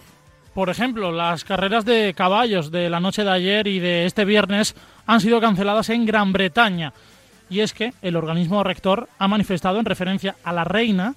Por 0.60 0.70
ejemplo, 0.70 1.14
las 1.14 1.46
carreras 1.46 1.86
de 1.86 2.14
caballos 2.14 2.70
de 2.70 2.90
la 2.90 3.00
noche 3.00 3.24
de 3.24 3.32
ayer 3.32 3.66
y 3.66 3.80
de 3.80 4.06
este 4.06 4.26
viernes 4.26 4.76
han 5.06 5.22
sido 5.22 5.40
canceladas 5.40 5.90
en 5.90 6.06
Gran 6.06 6.34
Bretaña. 6.34 6.92
Y 7.50 7.62
es 7.62 7.72
que 7.72 7.94
el 8.02 8.18
organismo 8.18 8.62
rector 8.62 9.08
ha 9.20 9.30
manifestado 9.30 9.80
en 9.80 9.86
referencia 9.86 10.36
a 10.44 10.52
la 10.52 10.66
reina 10.66 11.16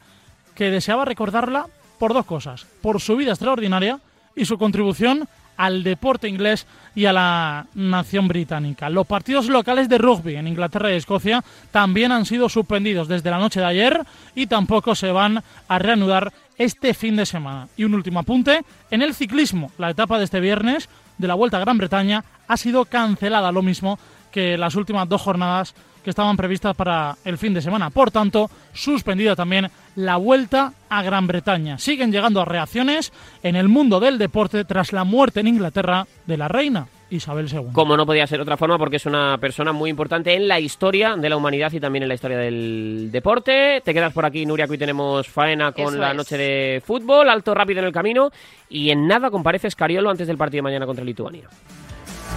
que 0.55 0.70
deseaba 0.70 1.05
recordarla 1.05 1.66
por 1.98 2.14
dos 2.14 2.24
cosas, 2.24 2.68
por 2.83 3.00
su 3.00 3.16
vida 3.16 3.33
extraordinaria 3.33 3.98
y 4.37 4.44
su 4.44 4.59
contribución 4.59 5.28
al 5.62 5.85
deporte 5.85 6.29
inglés 6.29 6.66
y 6.92 7.05
a 7.05 7.12
la 7.12 7.66
nación 7.75 8.27
británica. 8.27 8.90
Los 8.90 9.07
partidos 9.07 9.46
locales 9.46 9.88
de 9.88 9.96
rugby 9.96 10.35
en 10.35 10.48
Inglaterra 10.48 10.90
y 10.90 10.96
Escocia 10.96 11.44
también 11.70 12.11
han 12.11 12.27
sido 12.27 12.48
suspendidos 12.48 13.07
desde 13.07 13.31
la 13.31 13.38
noche 13.38 13.61
de 13.61 13.66
ayer 13.66 14.01
y 14.35 14.48
tampoco 14.48 14.96
se 14.96 15.12
van 15.12 15.40
a 15.68 15.79
reanudar 15.79 16.33
este 16.59 16.94
fin 16.94 17.14
de 17.14 17.27
semana. 17.27 17.68
Y 17.77 17.85
un 17.85 17.94
último 17.94 18.18
apunte, 18.18 18.62
en 18.90 19.03
el 19.03 19.14
ciclismo, 19.14 19.70
la 19.79 19.90
etapa 19.90 20.18
de 20.18 20.25
este 20.25 20.40
viernes 20.40 20.88
de 21.18 21.29
la 21.29 21.35
Vuelta 21.35 21.59
a 21.59 21.61
Gran 21.61 21.79
Bretaña 21.79 22.25
ha 22.48 22.57
sido 22.57 22.85
cancelada, 22.87 23.53
lo 23.53 23.62
mismo 23.62 24.01
que 24.33 24.59
las 24.59 24.75
últimas 24.75 25.09
dos 25.09 25.22
jornadas 25.22 25.77
que 26.03 26.11
estaban 26.11 26.37
previstas 26.37 26.75
para 26.77 27.17
el 27.25 27.38
fin 27.38 27.55
de 27.55 27.62
semana. 27.62 27.91
Por 27.91 28.11
tanto, 28.11 28.51
suspendida 28.73 29.37
también 29.37 29.71
la 29.97 30.17
vuelta 30.17 30.73
a 30.88 31.03
Gran 31.03 31.27
Bretaña. 31.27 31.79
Siguen 31.79 32.12
llegando 32.12 32.41
a 32.41 32.45
reacciones 32.45 33.12
en 33.43 33.57
el 33.57 33.69
mundo 33.69 34.01
del 34.01 34.19
deporte 34.19 34.65
tras 34.65 34.93
la 34.93 35.05
muerte 35.05 35.41
en 35.41 35.49
Inglaterra 35.49 36.07
de 36.27 36.37
la 36.37 36.49
reina 36.49 36.87
Isabel 37.12 37.47
II. 37.53 37.73
Como 37.73 37.97
no 37.97 38.07
podía 38.07 38.27
ser 38.27 38.41
otra 38.41 38.57
forma, 38.57 38.79
porque 38.79 38.97
es 38.97 39.07
una 39.07 39.37
persona 39.38 39.73
muy 39.73 39.91
importante 39.91 40.35
en 40.35 40.49
la 40.49 40.59
historia 40.59 41.15
de 41.17 41.29
la 41.29 41.37
humanidad 41.37 41.71
y 41.73 41.79
también 41.81 42.03
en 42.05 42.09
la 42.09 42.15
historia 42.15 42.38
del 42.38 43.11
deporte. 43.12 43.83
Te 43.85 43.93
quedas 43.93 44.12
por 44.12 44.25
aquí, 44.25 44.47
Nuria, 44.47 44.67
que 44.67 44.73
hoy 44.73 44.79
tenemos 44.79 45.29
faena 45.29 45.73
con 45.73 45.88
Eso 45.88 45.99
la 45.99 46.11
es. 46.11 46.17
noche 46.17 46.38
de 46.38 46.83
fútbol, 46.85 47.29
alto 47.29 47.55
rápido 47.55 47.81
en 47.81 47.87
el 47.87 47.93
camino, 47.93 48.31
y 48.71 48.91
en 48.91 49.07
nada 49.07 49.31
comparece 49.31 49.71
Scariolo 49.71 50.11
antes 50.11 50.27
del 50.27 50.38
partido 50.38 50.59
de 50.59 50.62
mañana 50.62 50.87
contra 50.87 51.05
Lituania. 51.05 51.49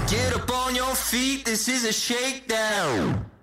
Get 0.09 0.35
up 0.35 0.51
on 0.51 0.75
your 0.75 0.95
feet, 0.95 1.45
this 1.45 1.67
is 1.67 1.85
a 1.85 1.91
shakedown. 1.91 3.34